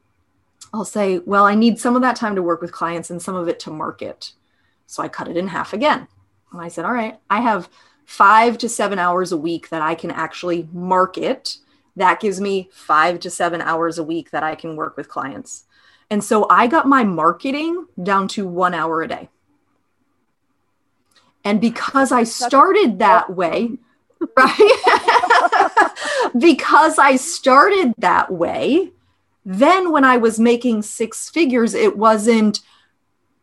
I'll 0.73 0.85
say, 0.85 1.19
well, 1.19 1.45
I 1.45 1.55
need 1.55 1.79
some 1.79 1.95
of 1.95 2.01
that 2.03 2.15
time 2.15 2.35
to 2.35 2.43
work 2.43 2.61
with 2.61 2.71
clients 2.71 3.09
and 3.09 3.21
some 3.21 3.35
of 3.35 3.47
it 3.49 3.59
to 3.61 3.69
market. 3.69 4.31
So 4.87 5.03
I 5.03 5.07
cut 5.07 5.27
it 5.27 5.37
in 5.37 5.47
half 5.47 5.73
again. 5.73 6.07
And 6.51 6.61
I 6.61 6.67
said, 6.67 6.85
all 6.85 6.93
right, 6.93 7.19
I 7.29 7.41
have 7.41 7.69
five 8.05 8.57
to 8.59 8.69
seven 8.69 8.99
hours 8.99 9.31
a 9.31 9.37
week 9.37 9.69
that 9.69 9.81
I 9.81 9.95
can 9.95 10.11
actually 10.11 10.69
market. 10.71 11.57
That 11.95 12.19
gives 12.19 12.39
me 12.39 12.69
five 12.71 13.19
to 13.21 13.29
seven 13.29 13.61
hours 13.61 13.97
a 13.97 14.03
week 14.03 14.31
that 14.31 14.43
I 14.43 14.55
can 14.55 14.75
work 14.75 14.95
with 14.95 15.09
clients. 15.09 15.65
And 16.09 16.23
so 16.23 16.47
I 16.49 16.67
got 16.67 16.87
my 16.87 17.03
marketing 17.03 17.87
down 18.01 18.27
to 18.29 18.47
one 18.47 18.73
hour 18.73 19.01
a 19.01 19.07
day. 19.07 19.29
And 21.43 21.61
because 21.61 22.11
I 22.11 22.23
started 22.23 22.99
that 22.99 23.35
way, 23.35 23.77
right? 24.35 25.91
because 26.37 26.97
I 26.97 27.15
started 27.17 27.93
that 27.99 28.31
way, 28.31 28.91
then 29.45 29.91
when 29.91 30.03
I 30.03 30.17
was 30.17 30.39
making 30.39 30.81
six 30.81 31.29
figures, 31.29 31.75
it 31.75 31.97
wasn't, 31.97 32.61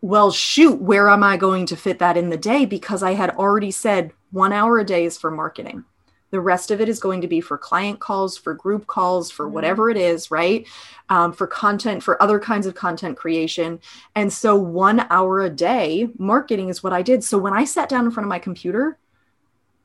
well, 0.02 0.32
shoot, 0.32 0.82
where 0.82 1.08
am 1.08 1.22
I 1.22 1.36
going 1.36 1.64
to 1.66 1.76
fit 1.76 2.00
that 2.00 2.16
in 2.16 2.28
the 2.28 2.36
day? 2.36 2.66
Because 2.66 3.04
I 3.04 3.12
had 3.12 3.30
already 3.30 3.70
said 3.70 4.12
one 4.32 4.52
hour 4.52 4.78
a 4.80 4.84
day 4.84 5.04
is 5.04 5.16
for 5.16 5.30
marketing. 5.30 5.84
The 6.32 6.40
rest 6.40 6.72
of 6.72 6.80
it 6.80 6.88
is 6.88 6.98
going 6.98 7.20
to 7.20 7.28
be 7.28 7.40
for 7.40 7.56
client 7.56 8.00
calls, 8.00 8.36
for 8.36 8.52
group 8.52 8.88
calls, 8.88 9.30
for 9.30 9.44
mm-hmm. 9.44 9.54
whatever 9.54 9.90
it 9.90 9.96
is, 9.96 10.30
right? 10.30 10.66
Um, 11.08 11.32
for 11.32 11.46
content, 11.46 12.02
for 12.02 12.20
other 12.20 12.40
kinds 12.40 12.66
of 12.66 12.74
content 12.74 13.16
creation. 13.16 13.78
And 14.16 14.32
so, 14.32 14.56
one 14.56 15.06
hour 15.08 15.42
a 15.42 15.50
day, 15.50 16.08
marketing 16.18 16.68
is 16.68 16.82
what 16.82 16.92
I 16.92 17.02
did. 17.02 17.22
So, 17.22 17.38
when 17.38 17.52
I 17.52 17.64
sat 17.64 17.88
down 17.88 18.06
in 18.06 18.10
front 18.10 18.24
of 18.24 18.30
my 18.30 18.38
computer, 18.38 18.98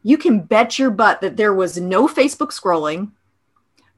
you 0.04 0.18
can 0.18 0.40
bet 0.40 0.80
your 0.80 0.90
butt 0.90 1.22
that 1.22 1.38
there 1.38 1.54
was 1.54 1.78
no 1.78 2.08
Facebook 2.08 2.54
scrolling. 2.58 3.12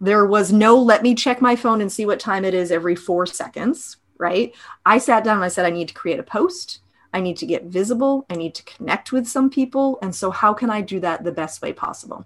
There 0.01 0.25
was 0.25 0.51
no 0.51 0.75
let 0.75 1.03
me 1.03 1.13
check 1.13 1.41
my 1.41 1.55
phone 1.55 1.81
and 1.81 1.91
see 1.91 2.05
what 2.05 2.19
time 2.19 2.43
it 2.43 2.55
is 2.55 2.71
every 2.71 2.95
four 2.95 3.27
seconds, 3.27 3.97
right? 4.19 4.53
I 4.85 4.99
sat 4.99 5.23
down 5.23 5.37
and 5.37 5.43
I 5.43 5.47
said, 5.47 5.65
I 5.65 5.71
need 5.71 5.87
to 5.87 5.93
create 5.95 6.19
a 6.19 6.23
post. 6.23 6.81
I 7.11 7.21
need 7.21 7.37
to 7.37 7.47
get 7.47 7.63
visible. 7.63 8.27
I 8.29 8.35
need 8.35 8.53
to 8.55 8.63
connect 8.63 9.11
with 9.11 9.27
some 9.27 9.49
people. 9.49 9.97
And 10.03 10.13
so, 10.13 10.29
how 10.29 10.53
can 10.53 10.69
I 10.69 10.81
do 10.81 10.99
that 10.99 11.23
the 11.23 11.31
best 11.31 11.61
way 11.63 11.73
possible? 11.73 12.25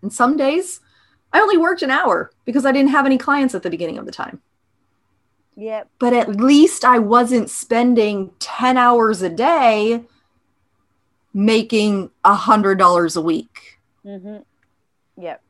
And 0.00 0.10
some 0.10 0.36
days 0.38 0.80
I 1.32 1.40
only 1.40 1.58
worked 1.58 1.82
an 1.82 1.90
hour 1.90 2.30
because 2.44 2.64
I 2.64 2.72
didn't 2.72 2.90
have 2.90 3.06
any 3.06 3.18
clients 3.18 3.54
at 3.54 3.62
the 3.62 3.70
beginning 3.70 3.98
of 3.98 4.06
the 4.06 4.12
time. 4.12 4.40
Yep. 5.56 5.88
But 5.98 6.12
at 6.12 6.36
least 6.36 6.84
I 6.84 7.00
wasn't 7.00 7.50
spending 7.50 8.30
10 8.38 8.76
hours 8.76 9.22
a 9.22 9.28
day 9.28 10.04
making 11.34 12.10
a 12.24 12.34
hundred 12.34 12.78
dollars 12.78 13.16
a 13.16 13.20
week. 13.20 13.78
Mm-hmm. 14.04 14.38
Yep. 15.20 15.42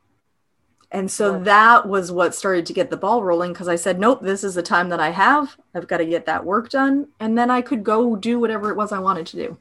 And 0.90 1.11
so 1.11 1.38
that 1.40 1.87
was 1.87 2.11
what 2.11 2.35
started 2.35 2.64
to 2.66 2.72
get 2.72 2.88
the 2.88 2.96
ball 2.96 3.22
rolling 3.22 3.53
because 3.53 3.68
I 3.68 3.77
said, 3.77 4.01
nope, 4.01 4.22
this 4.22 4.42
is 4.42 4.55
the 4.55 4.62
time 4.62 4.88
that 4.88 5.01
I 5.01 5.11
have. 5.11 5.57
I've 5.74 5.87
got 5.87 5.98
to 5.98 6.07
get 6.07 6.24
that 6.24 6.46
work 6.46 6.70
done. 6.70 7.09
And 7.20 7.37
then 7.37 7.51
I 7.51 7.61
could 7.61 7.85
go 7.85 8.16
do 8.16 8.40
whatever 8.40 8.70
it 8.70 8.77
was 8.77 8.90
I 8.90 8.98
wanted 8.98 9.27
to 9.29 9.37
do. 9.37 9.59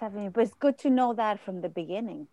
But 0.00 0.36
it's 0.36 0.54
good 0.54 0.78
to 0.78 0.90
know 0.90 1.12
that 1.14 1.40
from 1.40 1.60
the 1.62 1.68
beginning. 1.68 2.28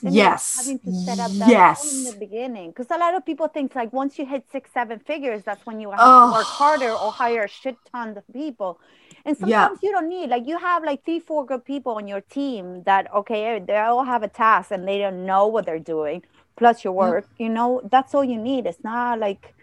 Yes. 0.00 0.58
Having 0.58 0.78
to 0.80 0.92
set 0.94 1.18
up 1.18 1.32
that 1.32 1.48
yes. 1.48 1.92
in 1.92 2.04
the 2.04 2.18
beginning. 2.18 2.70
Because 2.70 2.90
a 2.90 2.96
lot 2.96 3.14
of 3.14 3.26
people 3.26 3.48
think 3.48 3.74
like 3.74 3.92
once 3.92 4.18
you 4.18 4.24
hit 4.24 4.44
six, 4.50 4.70
seven 4.72 5.00
figures, 5.00 5.42
that's 5.42 5.66
when 5.66 5.80
you 5.80 5.90
have 5.90 5.98
Oh. 6.00 6.28
to 6.28 6.32
work 6.38 6.46
harder 6.46 6.92
or 6.92 7.12
hire 7.12 7.42
a 7.42 7.48
shit 7.48 7.76
ton 7.90 8.16
of 8.16 8.24
people. 8.32 8.78
And 9.24 9.36
Yeah. 9.40 9.66
sometimes 9.66 9.82
you 9.82 9.90
don't 9.90 10.08
need 10.08 10.30
like 10.30 10.46
you 10.46 10.56
have 10.58 10.84
like 10.84 11.04
three, 11.04 11.18
four 11.20 11.44
good 11.44 11.64
people 11.64 11.94
on 11.94 12.06
your 12.08 12.20
team 12.20 12.84
that 12.84 13.12
okay, 13.12 13.58
they 13.58 13.76
all 13.76 14.04
have 14.04 14.22
a 14.22 14.28
task 14.28 14.70
and 14.70 14.86
they 14.86 14.98
don't 14.98 15.26
know 15.26 15.46
what 15.48 15.66
they're 15.66 15.78
doing, 15.96 16.22
plus 16.56 16.84
your 16.84 16.92
Yeah. 16.98 17.14
work, 17.14 17.26
you 17.38 17.48
know, 17.48 17.80
that's 17.90 18.14
all 18.14 18.24
you 18.24 18.38
need. 18.38 18.66
It's 18.66 18.82
not 18.84 19.18
like 19.18 19.54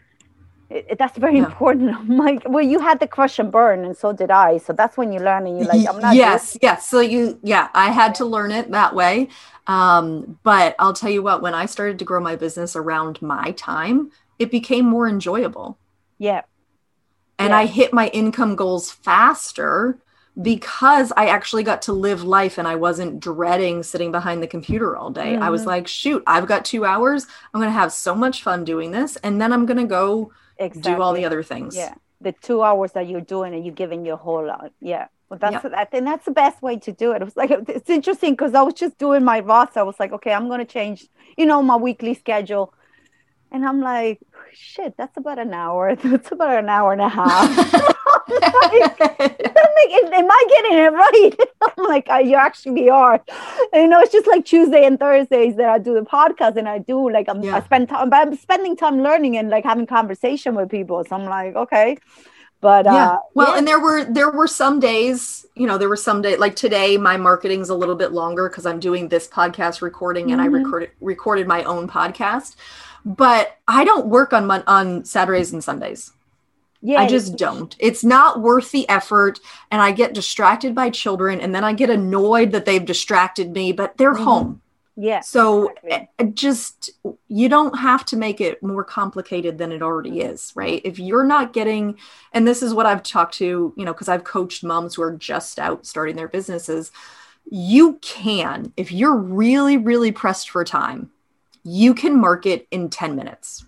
it, 0.70 0.98
that's 1.00 1.18
very 1.18 1.38
Yeah. 1.38 1.40
important. 1.40 1.96
I'm 1.96 2.18
like, 2.18 2.44
well, 2.48 2.66
you 2.66 2.80
had 2.80 3.00
the 3.00 3.08
crush 3.08 3.40
and 3.40 3.52
burn, 3.52 3.86
and 3.86 3.98
so 3.98 4.14
did 4.14 4.32
I. 4.32 4.58
So 4.60 4.74
that's 4.74 4.98
when 4.98 5.12
you 5.14 5.20
learn, 5.20 5.48
and 5.48 5.58
you're 5.58 5.68
like, 5.68 5.86
I'm 5.88 6.02
not. 6.02 6.18
yes 6.18 6.58
yes 6.62 6.88
so 6.88 7.00
you 7.00 7.40
yeah 7.44 7.70
i 7.74 7.90
had 7.92 8.16
to 8.16 8.26
learn 8.26 8.52
it 8.52 8.72
that 8.72 8.96
way 8.96 9.28
um 9.68 10.40
but 10.44 10.76
i'll 10.80 10.94
tell 10.94 11.10
you 11.10 11.22
what 11.22 11.42
when 11.42 11.54
i 11.54 11.66
started 11.66 12.00
to 12.00 12.06
grow 12.06 12.20
my 12.22 12.36
business 12.36 12.76
around 12.76 13.22
my 13.22 13.52
time 13.52 14.10
it 14.40 14.52
became 14.52 14.86
more 14.86 15.08
enjoyable 15.08 15.78
Yeah. 16.20 16.44
and 17.38 17.54
Yeah. 17.54 17.58
i 17.58 17.66
hit 17.66 17.94
my 17.94 18.08
income 18.10 18.56
goals 18.56 18.92
faster 18.92 20.00
because 20.42 21.12
i 21.18 21.26
actually 21.28 21.64
got 21.64 21.82
to 21.82 21.92
live 21.94 22.24
life 22.24 22.58
and 22.58 22.68
i 22.68 22.76
wasn't 22.76 23.20
dreading 23.20 23.84
sitting 23.84 24.12
behind 24.12 24.42
the 24.42 24.48
computer 24.48 24.96
all 24.96 25.10
day 25.10 25.36
i 25.38 25.50
was 25.50 25.64
Mhm. 25.64 25.68
like 25.68 25.88
shoot 25.88 26.24
i've 26.28 26.48
got 26.48 26.64
two 26.66 26.86
hours 26.86 27.26
i'm 27.54 27.60
going 27.60 27.70
to 27.74 27.80
have 27.80 27.92
so 27.92 28.16
much 28.16 28.42
fun 28.44 28.64
doing 28.64 28.92
this 28.92 29.16
and 29.18 29.42
then 29.42 29.52
i'm 29.54 29.66
going 29.66 29.78
to 29.78 29.86
go 29.86 30.32
Exactly. 30.58 30.94
do 30.96 31.02
all 31.02 31.14
the 31.14 31.26
other 31.26 31.44
things 31.44 31.76
Yeah. 31.76 31.94
The 32.22 32.34
two 32.34 32.62
hours 32.64 32.92
that 32.92 33.08
you're 33.08 33.22
doing 33.22 33.54
and 33.54 33.64
you're 33.66 33.74
giving 33.74 34.06
your 34.06 34.18
whole 34.18 34.46
lot. 34.46 34.72
Yeah. 34.82 35.08
Well, 35.30 35.40
that's 35.40 35.64
Yeah. 35.64 35.72
I 35.74 35.86
think 35.86 36.04
that's 36.04 36.26
the 36.26 36.32
best 36.32 36.62
way 36.62 36.76
to 36.80 36.92
do 36.92 37.14
it. 37.14 37.22
It 37.22 37.24
was 37.24 37.38
like 37.38 37.50
it's 37.78 37.90
interesting 37.90 38.34
because 38.34 38.54
I 38.54 38.62
was 38.62 38.74
just 38.74 38.98
doing 38.98 39.24
my 39.24 39.40
Roth. 39.40 39.78
I 39.78 39.84
was 39.84 39.98
like, 40.02 40.12
okay, 40.12 40.34
I'm 40.34 40.50
gonna 40.50 40.66
change, 40.66 41.08
you 41.38 41.46
know, 41.46 41.62
my 41.64 41.78
weekly 41.78 42.14
schedule. 42.16 42.74
And 43.54 43.66
I'm 43.66 43.80
like, 43.80 44.20
shit, 44.52 44.96
that's 44.98 45.16
about 45.16 45.40
an 45.40 45.54
hour. 45.54 45.96
That's 46.04 46.30
about 46.34 46.60
an 46.64 46.68
hour 46.68 46.92
and 46.92 47.02
a 47.02 47.08
half. 47.08 47.48
Am 50.14 50.28
I 50.32 50.46
getting 50.50 50.78
it 50.78 50.92
right? 50.94 51.32
I'm 51.62 51.86
like, 51.86 52.10
uh, 52.10 52.18
you 52.18 52.36
actually 52.36 52.90
are. 52.90 53.22
And, 53.74 53.84
you 53.84 53.88
know, 53.88 54.00
it's 54.00 54.12
just 54.12 54.28
like 54.28 54.46
Tuesday 54.46 54.86
and 54.86 55.00
Thursdays 55.00 55.56
that 55.56 55.70
I 55.70 55.80
do 55.80 55.94
the 55.94 56.02
podcast, 56.02 56.58
and 56.58 56.68
I 56.68 56.80
do 56.80 57.10
like 57.10 57.28
I'm, 57.30 57.44
I 57.54 57.62
spend 57.62 57.90
time, 57.90 58.10
but 58.10 58.28
I'm 58.28 58.36
spending 58.38 58.76
time 58.76 59.02
learning 59.02 59.38
and 59.38 59.50
like 59.50 59.64
having 59.64 59.86
conversation 59.86 60.56
with 60.56 60.70
people. 60.70 61.04
So 61.06 61.16
I'm 61.16 61.26
like, 61.26 61.56
okay, 61.56 61.98
but 62.62 62.86
yeah 62.86 63.12
uh, 63.12 63.20
well 63.34 63.52
yeah. 63.52 63.58
and 63.58 63.68
there 63.68 63.80
were 63.80 64.04
there 64.06 64.30
were 64.32 64.48
some 64.48 64.80
days 64.80 65.46
you 65.56 65.66
know 65.66 65.78
there 65.78 65.90
were 65.90 65.96
some 65.96 66.22
day 66.22 66.36
like 66.36 66.56
today 66.56 66.98
my 66.98 67.18
marketing's 67.18 67.70
a 67.70 67.76
little 67.76 67.96
bit 67.96 68.12
longer 68.12 68.50
because 68.50 68.66
i'm 68.66 68.80
doing 68.80 69.08
this 69.08 69.28
podcast 69.28 69.82
recording 69.82 70.32
and 70.32 70.42
i 70.42 70.48
Mhm. 70.48 70.64
recorded 70.64 70.92
recorded 71.00 71.48
my 71.48 71.64
own 71.64 71.88
podcast 71.88 72.56
but 73.06 73.58
i 73.68 73.84
don't 73.84 74.08
work 74.08 74.34
on 74.34 74.46
mon- 74.46 74.64
on 74.68 75.06
saturdays 75.06 75.54
and 75.54 75.64
sundays 75.64 76.12
yeah, 76.82 77.00
i 77.02 77.08
just 77.08 77.36
don't 77.38 77.76
it's 77.80 78.04
not 78.04 78.42
worth 78.42 78.72
the 78.72 78.88
effort 78.90 79.40
and 79.72 79.82
i 79.82 79.92
get 79.92 80.14
distracted 80.14 80.74
by 80.74 80.90
children 80.90 81.42
and 81.42 81.54
then 81.54 81.64
i 81.64 81.74
get 81.74 81.90
annoyed 81.90 82.52
that 82.52 82.66
they've 82.66 82.86
distracted 82.86 83.52
me 83.52 83.72
but 83.72 83.98
they're 83.98 84.14
Mhm. 84.16 84.24
home 84.24 84.62
yeah, 85.02 85.22
so 85.22 85.70
exactly. 85.70 86.10
uh, 86.20 86.24
just 86.34 86.90
you 87.30 87.48
don't 87.48 87.80
have 87.80 88.04
to 88.06 88.18
make 88.18 88.42
it 88.42 88.62
more 88.62 88.84
complicated 88.84 89.58
than 89.58 89.72
it 89.72 89.82
already 89.82 90.20
is, 90.20 90.52
right? 90.56 90.82
If 90.84 91.00
you're 91.00 91.24
not 91.24 91.54
getting 91.54 91.98
and 92.34 92.46
this 92.46 92.62
is 92.62 92.74
what 92.74 92.86
I've 92.86 93.02
talked 93.02 93.36
to, 93.36 93.74
you 93.78 93.86
know, 93.86 93.94
because 93.94 94.10
I've 94.10 94.26
coached 94.26 94.62
moms 94.62 94.96
who 94.96 95.02
are 95.04 95.14
just 95.14 95.58
out 95.58 95.86
starting 95.86 96.18
their 96.18 96.28
businesses, 96.28 96.92
you 97.50 97.94
can 98.02 98.74
if 98.76 98.92
you're 98.92 99.16
really 99.16 99.78
really 99.78 100.12
pressed 100.12 100.50
for 100.50 100.66
time, 100.66 101.12
you 101.64 101.94
can 101.94 102.20
market 102.20 102.68
in 102.70 102.90
10 102.90 103.16
minutes. 103.16 103.64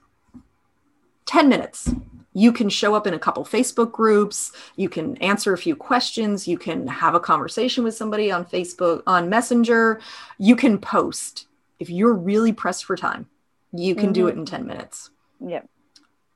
10 1.28 1.48
minutes. 1.48 1.94
You 2.34 2.52
can 2.54 2.70
show 2.70 2.96
up 2.96 3.06
in 3.08 3.14
a 3.14 3.20
couple 3.20 3.44
Facebook 3.44 3.92
groups. 3.92 4.52
You 4.78 4.88
can 4.90 5.18
answer 5.18 5.52
a 5.54 5.58
few 5.58 5.76
questions. 5.76 6.48
You 6.48 6.58
can 6.58 6.88
have 6.88 7.14
a 7.14 7.20
conversation 7.20 7.84
with 7.84 7.94
somebody 7.96 8.32
on 8.32 8.46
Facebook, 8.46 9.04
on 9.06 9.30
Messenger. 9.30 10.00
You 10.38 10.56
can 10.56 10.78
post. 10.78 11.48
If 11.80 11.90
you're 11.90 12.14
really 12.14 12.54
pressed 12.54 12.86
for 12.86 12.96
time, 12.96 13.28
you 13.74 13.96
can 13.96 14.14
do 14.14 14.26
Mhm. 14.26 14.30
it 14.30 14.36
in 14.38 14.46
10 14.46 14.66
minutes. 14.68 15.10
yeah. 15.46 15.62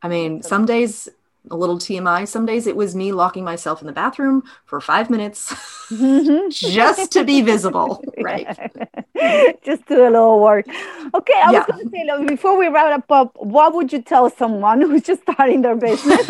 I 0.02 0.08
mean, 0.08 0.44
some 0.44 0.66
days, 0.66 1.08
a 1.50 1.56
little 1.56 1.78
TMI, 1.80 2.26
some 2.26 2.46
days 2.46 2.68
it 2.68 2.76
was 2.76 2.96
me 2.96 3.12
locking 3.12 3.44
myself 3.44 3.82
in 3.82 3.88
the 3.88 3.94
bathroom 3.94 4.44
for 4.66 4.80
five 4.82 5.10
minutes 5.10 5.54
just 6.50 7.12
to 7.14 7.24
be 7.24 7.42
visible, 7.42 8.04
right? 8.22 8.48
just 9.63 9.86
do 9.88 10.01
a 10.04 10.10
little 10.10 10.39
work. 10.41 10.65
Okay, 10.67 11.34
I 11.43 11.51
Yeah. 11.51 11.60
was 11.60 11.65
going 11.67 11.86
to 11.86 11.89
say, 11.91 12.04
look, 12.06 12.28
before 12.28 12.58
we 12.58 12.67
wrap 12.67 12.97
up, 12.99 13.12
up, 13.12 13.36
what 13.38 13.73
would 13.75 13.91
you 13.93 14.01
tell 14.01 14.30
someone 14.30 14.82
who's 14.82 15.04
just 15.04 15.21
starting 15.23 15.62
their 15.62 15.75
business? 15.75 16.28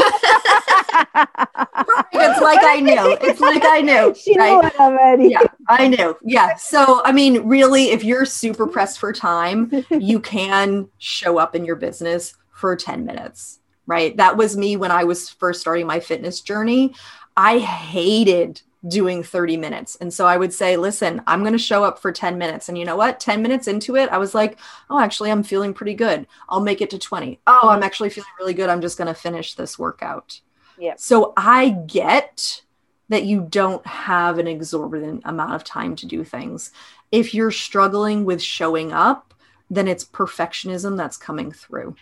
It's 2.18 2.42
like 2.42 2.60
I 2.64 2.80
knew. 2.80 3.18
It's 3.22 3.40
like 3.52 3.64
I 3.66 3.82
knew. 3.82 4.14
She 4.16 4.38
right? 4.38 4.62
knew 4.64 4.70
already. 4.80 5.30
yeah 5.30 5.40
i 5.68 5.88
knew 5.88 6.16
yeah 6.24 6.56
so 6.56 7.02
i 7.06 7.12
mean 7.12 7.48
really 7.48 7.86
if 7.90 8.04
you're 8.04 8.24
super 8.26 8.68
pressed 8.68 9.00
for 9.00 9.12
time 9.12 9.72
you 9.90 10.20
can 10.20 10.88
show 11.00 11.38
up 11.40 11.56
in 11.56 11.66
your 11.66 11.76
business 11.76 12.36
for 12.54 12.76
10 12.76 13.04
minutes 13.06 13.60
right 13.88 14.16
that 14.18 14.38
was 14.38 14.56
me 14.56 14.78
when 14.78 14.92
i 14.92 15.04
was 15.04 15.30
first 15.30 15.62
starting 15.62 15.88
my 15.88 16.00
fitness 16.00 16.42
journey 16.42 16.94
i 17.36 17.58
hated 17.58 18.62
doing 18.88 19.24
30 19.24 19.58
minutes. 19.58 19.96
And 19.98 20.14
so 20.14 20.26
i 20.26 20.38
would 20.38 20.54
say 20.54 20.78
listen 20.78 21.22
i'm 21.28 21.42
going 21.42 21.54
to 21.54 21.60
show 21.60 21.84
up 21.84 22.00
for 22.00 22.12
10 22.12 22.38
minutes. 22.38 22.70
And 22.70 22.78
you 22.78 22.86
know 22.86 22.96
what? 22.96 23.20
10 23.20 23.42
minutes 23.42 23.68
into 23.68 23.96
it 23.96 24.10
i 24.10 24.18
was 24.18 24.36
like 24.36 24.58
oh 24.90 25.00
actually 25.00 25.32
i'm 25.32 25.44
feeling 25.44 25.74
pretty 25.74 25.94
good. 25.94 26.28
I'll 26.50 26.62
make 26.62 26.82
it 26.82 26.90
to 26.92 27.00
20 27.00 27.40
oh 27.48 27.70
i'm 27.70 27.84
actually 27.84 28.10
feeling 28.10 28.30
really 28.40 28.54
good. 28.54 28.70
I'm 28.70 28.82
just 28.82 28.98
going 28.98 29.08
to 29.08 29.20
finish 29.20 29.56
this 29.56 29.80
workout. 29.80 30.42
Yeah. 30.78 30.96
so 30.98 31.34
i 31.38 31.70
get 31.70 32.62
that 33.10 33.26
you 33.26 33.46
don't 33.50 33.86
have 33.86 34.40
an 34.40 34.48
exorbitant 34.48 35.22
amount 35.26 35.54
of 35.54 35.64
time 35.64 35.96
to 35.96 36.06
do 36.06 36.24
things. 36.24 36.72
If 37.12 37.34
you're 37.34 37.52
struggling 37.52 38.26
with 38.26 38.42
showing 38.42 38.92
up, 38.92 39.34
then 39.70 39.88
it's 39.88 40.04
perfectionism 40.04 40.98
that's 40.98 41.18
coming 41.18 41.52
through. 41.52 41.96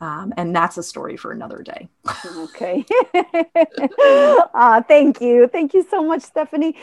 Um, 0.00 0.34
and 0.36 0.54
that's 0.54 0.76
a 0.78 0.82
story 0.82 1.16
for 1.16 1.32
another 1.32 1.62
day. 1.62 1.88
Okay. 2.36 2.84
uh, 4.54 4.82
thank 4.82 5.20
you. 5.22 5.48
Thank 5.48 5.74
you 5.74 5.86
so 5.90 6.04
much, 6.04 6.22
Stephanie. 6.22 6.76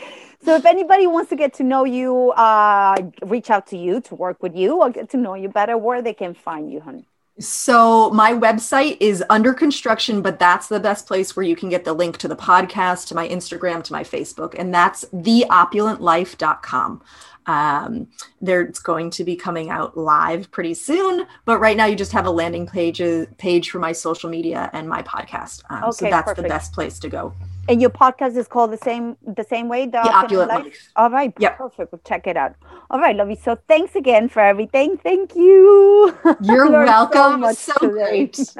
So, 0.44 0.56
if 0.56 0.66
anybody 0.66 1.06
wants 1.06 1.30
to 1.30 1.36
get 1.36 1.54
to 1.54 1.62
know 1.62 1.84
you, 1.84 2.32
uh, 2.32 2.96
reach 3.22 3.50
out 3.50 3.68
to 3.68 3.78
you 3.78 4.00
to 4.02 4.14
work 4.16 4.42
with 4.42 4.56
you 4.56 4.80
or 4.82 4.90
get 4.90 5.10
to 5.10 5.16
know 5.16 5.34
you 5.34 5.48
better, 5.48 5.78
where 5.78 6.02
they 6.02 6.14
can 6.14 6.34
find 6.34 6.72
you, 6.72 6.80
honey. 6.80 7.06
So 7.40 8.10
my 8.10 8.32
website 8.32 8.96
is 9.00 9.24
under 9.28 9.52
construction, 9.52 10.22
but 10.22 10.38
that's 10.38 10.68
the 10.68 10.78
best 10.78 11.06
place 11.06 11.34
where 11.34 11.44
you 11.44 11.56
can 11.56 11.68
get 11.68 11.84
the 11.84 11.92
link 11.92 12.16
to 12.18 12.28
the 12.28 12.36
podcast, 12.36 13.08
to 13.08 13.14
my 13.16 13.28
Instagram, 13.28 13.82
to 13.84 13.92
my 13.92 14.04
Facebook, 14.04 14.54
and 14.56 14.72
that's 14.72 15.04
theopulentlife.com. 15.06 17.02
Um, 17.46 18.08
there, 18.40 18.62
it's 18.62 18.78
going 18.78 19.10
to 19.10 19.24
be 19.24 19.36
coming 19.36 19.68
out 19.68 19.96
live 19.96 20.50
pretty 20.50 20.74
soon, 20.74 21.26
but 21.44 21.58
right 21.58 21.76
now 21.76 21.86
you 21.86 21.96
just 21.96 22.12
have 22.12 22.26
a 22.26 22.30
landing 22.30 22.66
page 22.66 23.02
page 23.36 23.70
for 23.70 23.78
my 23.80 23.92
social 23.92 24.30
media 24.30 24.70
and 24.72 24.88
my 24.88 25.02
podcast. 25.02 25.62
Um, 25.70 25.92
so 25.92 26.06
Okay, 26.06 26.10
that's 26.10 26.32
the 26.34 26.42
best 26.42 26.72
place 26.72 26.98
to 27.00 27.08
go. 27.08 27.34
And 27.68 27.80
your 27.80 27.90
podcast 27.90 28.36
is 28.36 28.46
called 28.46 28.72
the 28.72 28.76
same 28.78 29.16
the 29.26 29.44
same 29.44 29.68
way, 29.68 29.86
The, 29.86 29.98
Opulent 29.98 30.50
Life. 30.50 30.88
All 30.96 31.10
right. 31.10 31.32
Yep. 31.38 31.56
Perfect. 31.58 31.92
We'll 31.92 32.00
check 32.04 32.26
it 32.26 32.36
out. 32.36 32.54
All 32.90 33.00
right, 33.00 33.16
lovey. 33.16 33.36
So 33.36 33.56
thanks 33.68 33.94
again 33.96 34.28
for 34.28 34.40
everything. 34.40 34.98
Thank 34.98 35.34
you. 35.34 36.14
You're 36.42 36.68
Learned 36.70 36.88
so 36.88 37.10
welcome. 37.10 37.54
So, 37.54 37.74
great. 37.88 38.38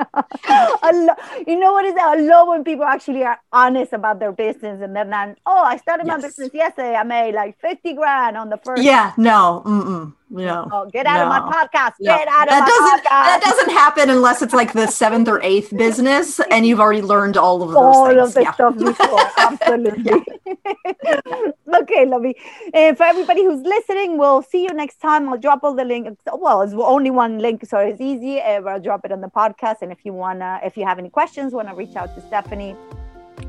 Lo- 0.49 1.14
you 1.47 1.59
know 1.59 1.73
what 1.73 1.85
is 1.85 1.95
that? 1.95 2.17
I 2.17 2.21
love 2.21 2.49
when 2.49 2.64
people 2.64 2.85
actually 2.85 3.23
are 3.25 3.38
honest 3.53 3.93
about 3.93 4.21
their 4.21 4.33
business 4.33 4.81
and 4.83 4.95
they're 4.97 5.05
not, 5.05 5.37
oh, 5.47 5.62
I 5.64 5.77
started 5.77 6.07
my 6.07 6.14
Yes. 6.14 6.23
business 6.23 6.51
yesterday. 6.55 6.95
I 6.95 7.03
made 7.03 7.35
like 7.35 7.59
50 7.61 7.93
grand 7.95 8.37
on 8.37 8.49
the 8.49 8.57
first. 8.59 8.83
Yeah, 8.83 9.12
no, 9.17 9.62
mm-mm, 9.67 10.14
no. 10.31 10.69
Oh, 10.73 10.91
get 10.91 11.07
out 11.07 11.23
of 11.23 11.29
my 11.29 11.41
podcast. 11.41 11.95
No. 12.01 12.17
Get 12.17 12.29
out 12.29 12.45
of 12.45 12.51
that 12.51 12.61
my 12.61 12.67
doesn't 12.67 13.05
podcast. 13.05 13.25
that 13.25 13.41
doesn't 13.43 13.71
happen 13.71 14.11
unless 14.11 14.43
it's 14.43 14.55
like 14.55 14.73
the 14.73 14.87
seventh 14.87 15.29
or 15.29 15.41
eighth 15.43 15.77
business 15.77 16.41
and 16.51 16.67
you've 16.67 16.81
already 16.81 17.03
learned 17.03 17.37
all 17.37 17.63
of 17.63 17.69
those 17.69 17.77
all 17.77 18.09
things. 18.09 18.29
of 18.29 18.35
the 18.35 18.43
yeah. 18.43 18.53
stuff 18.53 18.79
before. 18.79 19.21
Absolutely. 19.39 20.25
okay, 21.83 22.07
lovely. 22.07 22.37
And 22.73 22.97
for 22.97 23.05
everybody 23.05 23.45
who's 23.45 23.63
listening, 23.63 24.19
we'll 24.19 24.43
see 24.43 24.63
you 24.63 24.73
next 24.73 24.97
time. 25.01 25.29
I'll 25.29 25.39
drop 25.39 25.63
all 25.63 25.75
the 25.75 25.85
links. 25.85 26.23
Well, 26.33 26.63
it's 26.63 26.73
only 26.75 27.11
one 27.11 27.39
link, 27.39 27.66
so 27.66 27.79
it's 27.79 28.01
easy. 28.01 28.41
Uh, 28.41 28.62
I'll 28.62 28.81
drop 28.81 29.05
it 29.05 29.12
on 29.12 29.20
the 29.20 29.29
podcast. 29.29 29.83
And 29.83 29.93
if 29.93 30.05
you 30.05 30.12
wanna, 30.12 30.61
if 30.64 30.77
you 30.77 30.85
have 30.85 30.99
any 30.99 31.11
questions, 31.11 31.53
wanna 31.53 31.75
reach 31.75 31.97
out 31.97 32.14
to 32.14 32.20
Stephanie, 32.22 32.75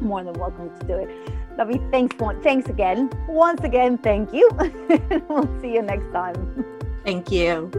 more 0.01 0.23
than 0.23 0.33
welcome 0.33 0.77
to 0.77 0.85
do 0.85 0.95
it. 0.95 1.35
Lovely. 1.57 1.81
Thanks. 1.91 2.17
One. 2.17 2.41
Thanks 2.41 2.69
again. 2.69 3.09
Once 3.27 3.61
again, 3.63 3.97
thank 3.97 4.33
you. 4.33 4.49
we'll 5.29 5.61
see 5.61 5.73
you 5.73 5.81
next 5.81 6.11
time. 6.11 6.65
Thank 7.03 7.31
you. 7.31 7.71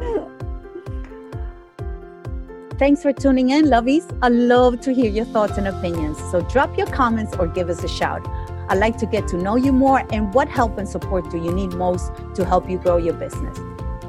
Thanks 2.78 3.02
for 3.02 3.12
tuning 3.12 3.50
in, 3.50 3.66
lovies. 3.66 4.06
I 4.22 4.28
love 4.28 4.80
to 4.82 4.92
hear 4.92 5.10
your 5.10 5.24
thoughts 5.24 5.56
and 5.56 5.66
opinions. 5.66 6.18
So 6.30 6.42
drop 6.42 6.76
your 6.76 6.86
comments 6.86 7.34
or 7.36 7.46
give 7.46 7.70
us 7.70 7.82
a 7.82 7.88
shout. 7.88 8.26
I'd 8.68 8.78
like 8.78 8.98
to 8.98 9.06
get 9.06 9.28
to 9.28 9.36
know 9.36 9.56
you 9.56 9.72
more 9.72 10.02
and 10.12 10.34
what 10.34 10.48
help 10.48 10.76
and 10.76 10.88
support 10.88 11.30
do 11.30 11.38
you 11.38 11.52
need 11.52 11.72
most 11.72 12.12
to 12.34 12.44
help 12.44 12.68
you 12.68 12.78
grow 12.78 12.98
your 12.98 13.14
business. 13.14 13.58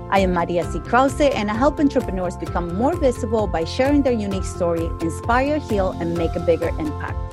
I 0.10 0.20
am 0.20 0.34
Maria 0.34 0.70
C. 0.70 0.80
Krause, 0.80 1.22
and 1.22 1.52
I 1.52 1.54
help 1.54 1.80
entrepreneurs 1.80 2.38
become 2.38 2.76
more 2.76 2.96
visible 2.96 3.48
by 3.48 3.66
sharing 3.66 4.04
their 4.04 4.14
unique 4.14 4.46
story, 4.46 4.86
inspire, 5.02 5.60
heal, 5.60 5.92
and 6.00 6.18
make 6.18 6.36
a 6.36 6.40
bigger 6.40 6.70
impact. 6.70 7.27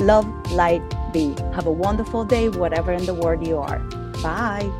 Love, 0.00 0.26
light, 0.52 0.82
be. 1.12 1.34
Have 1.54 1.66
a 1.66 1.72
wonderful 1.72 2.24
day, 2.24 2.48
whatever 2.48 2.92
in 2.92 3.06
the 3.06 3.14
world 3.14 3.46
you 3.46 3.58
are. 3.58 3.78
Bye. 4.22 4.70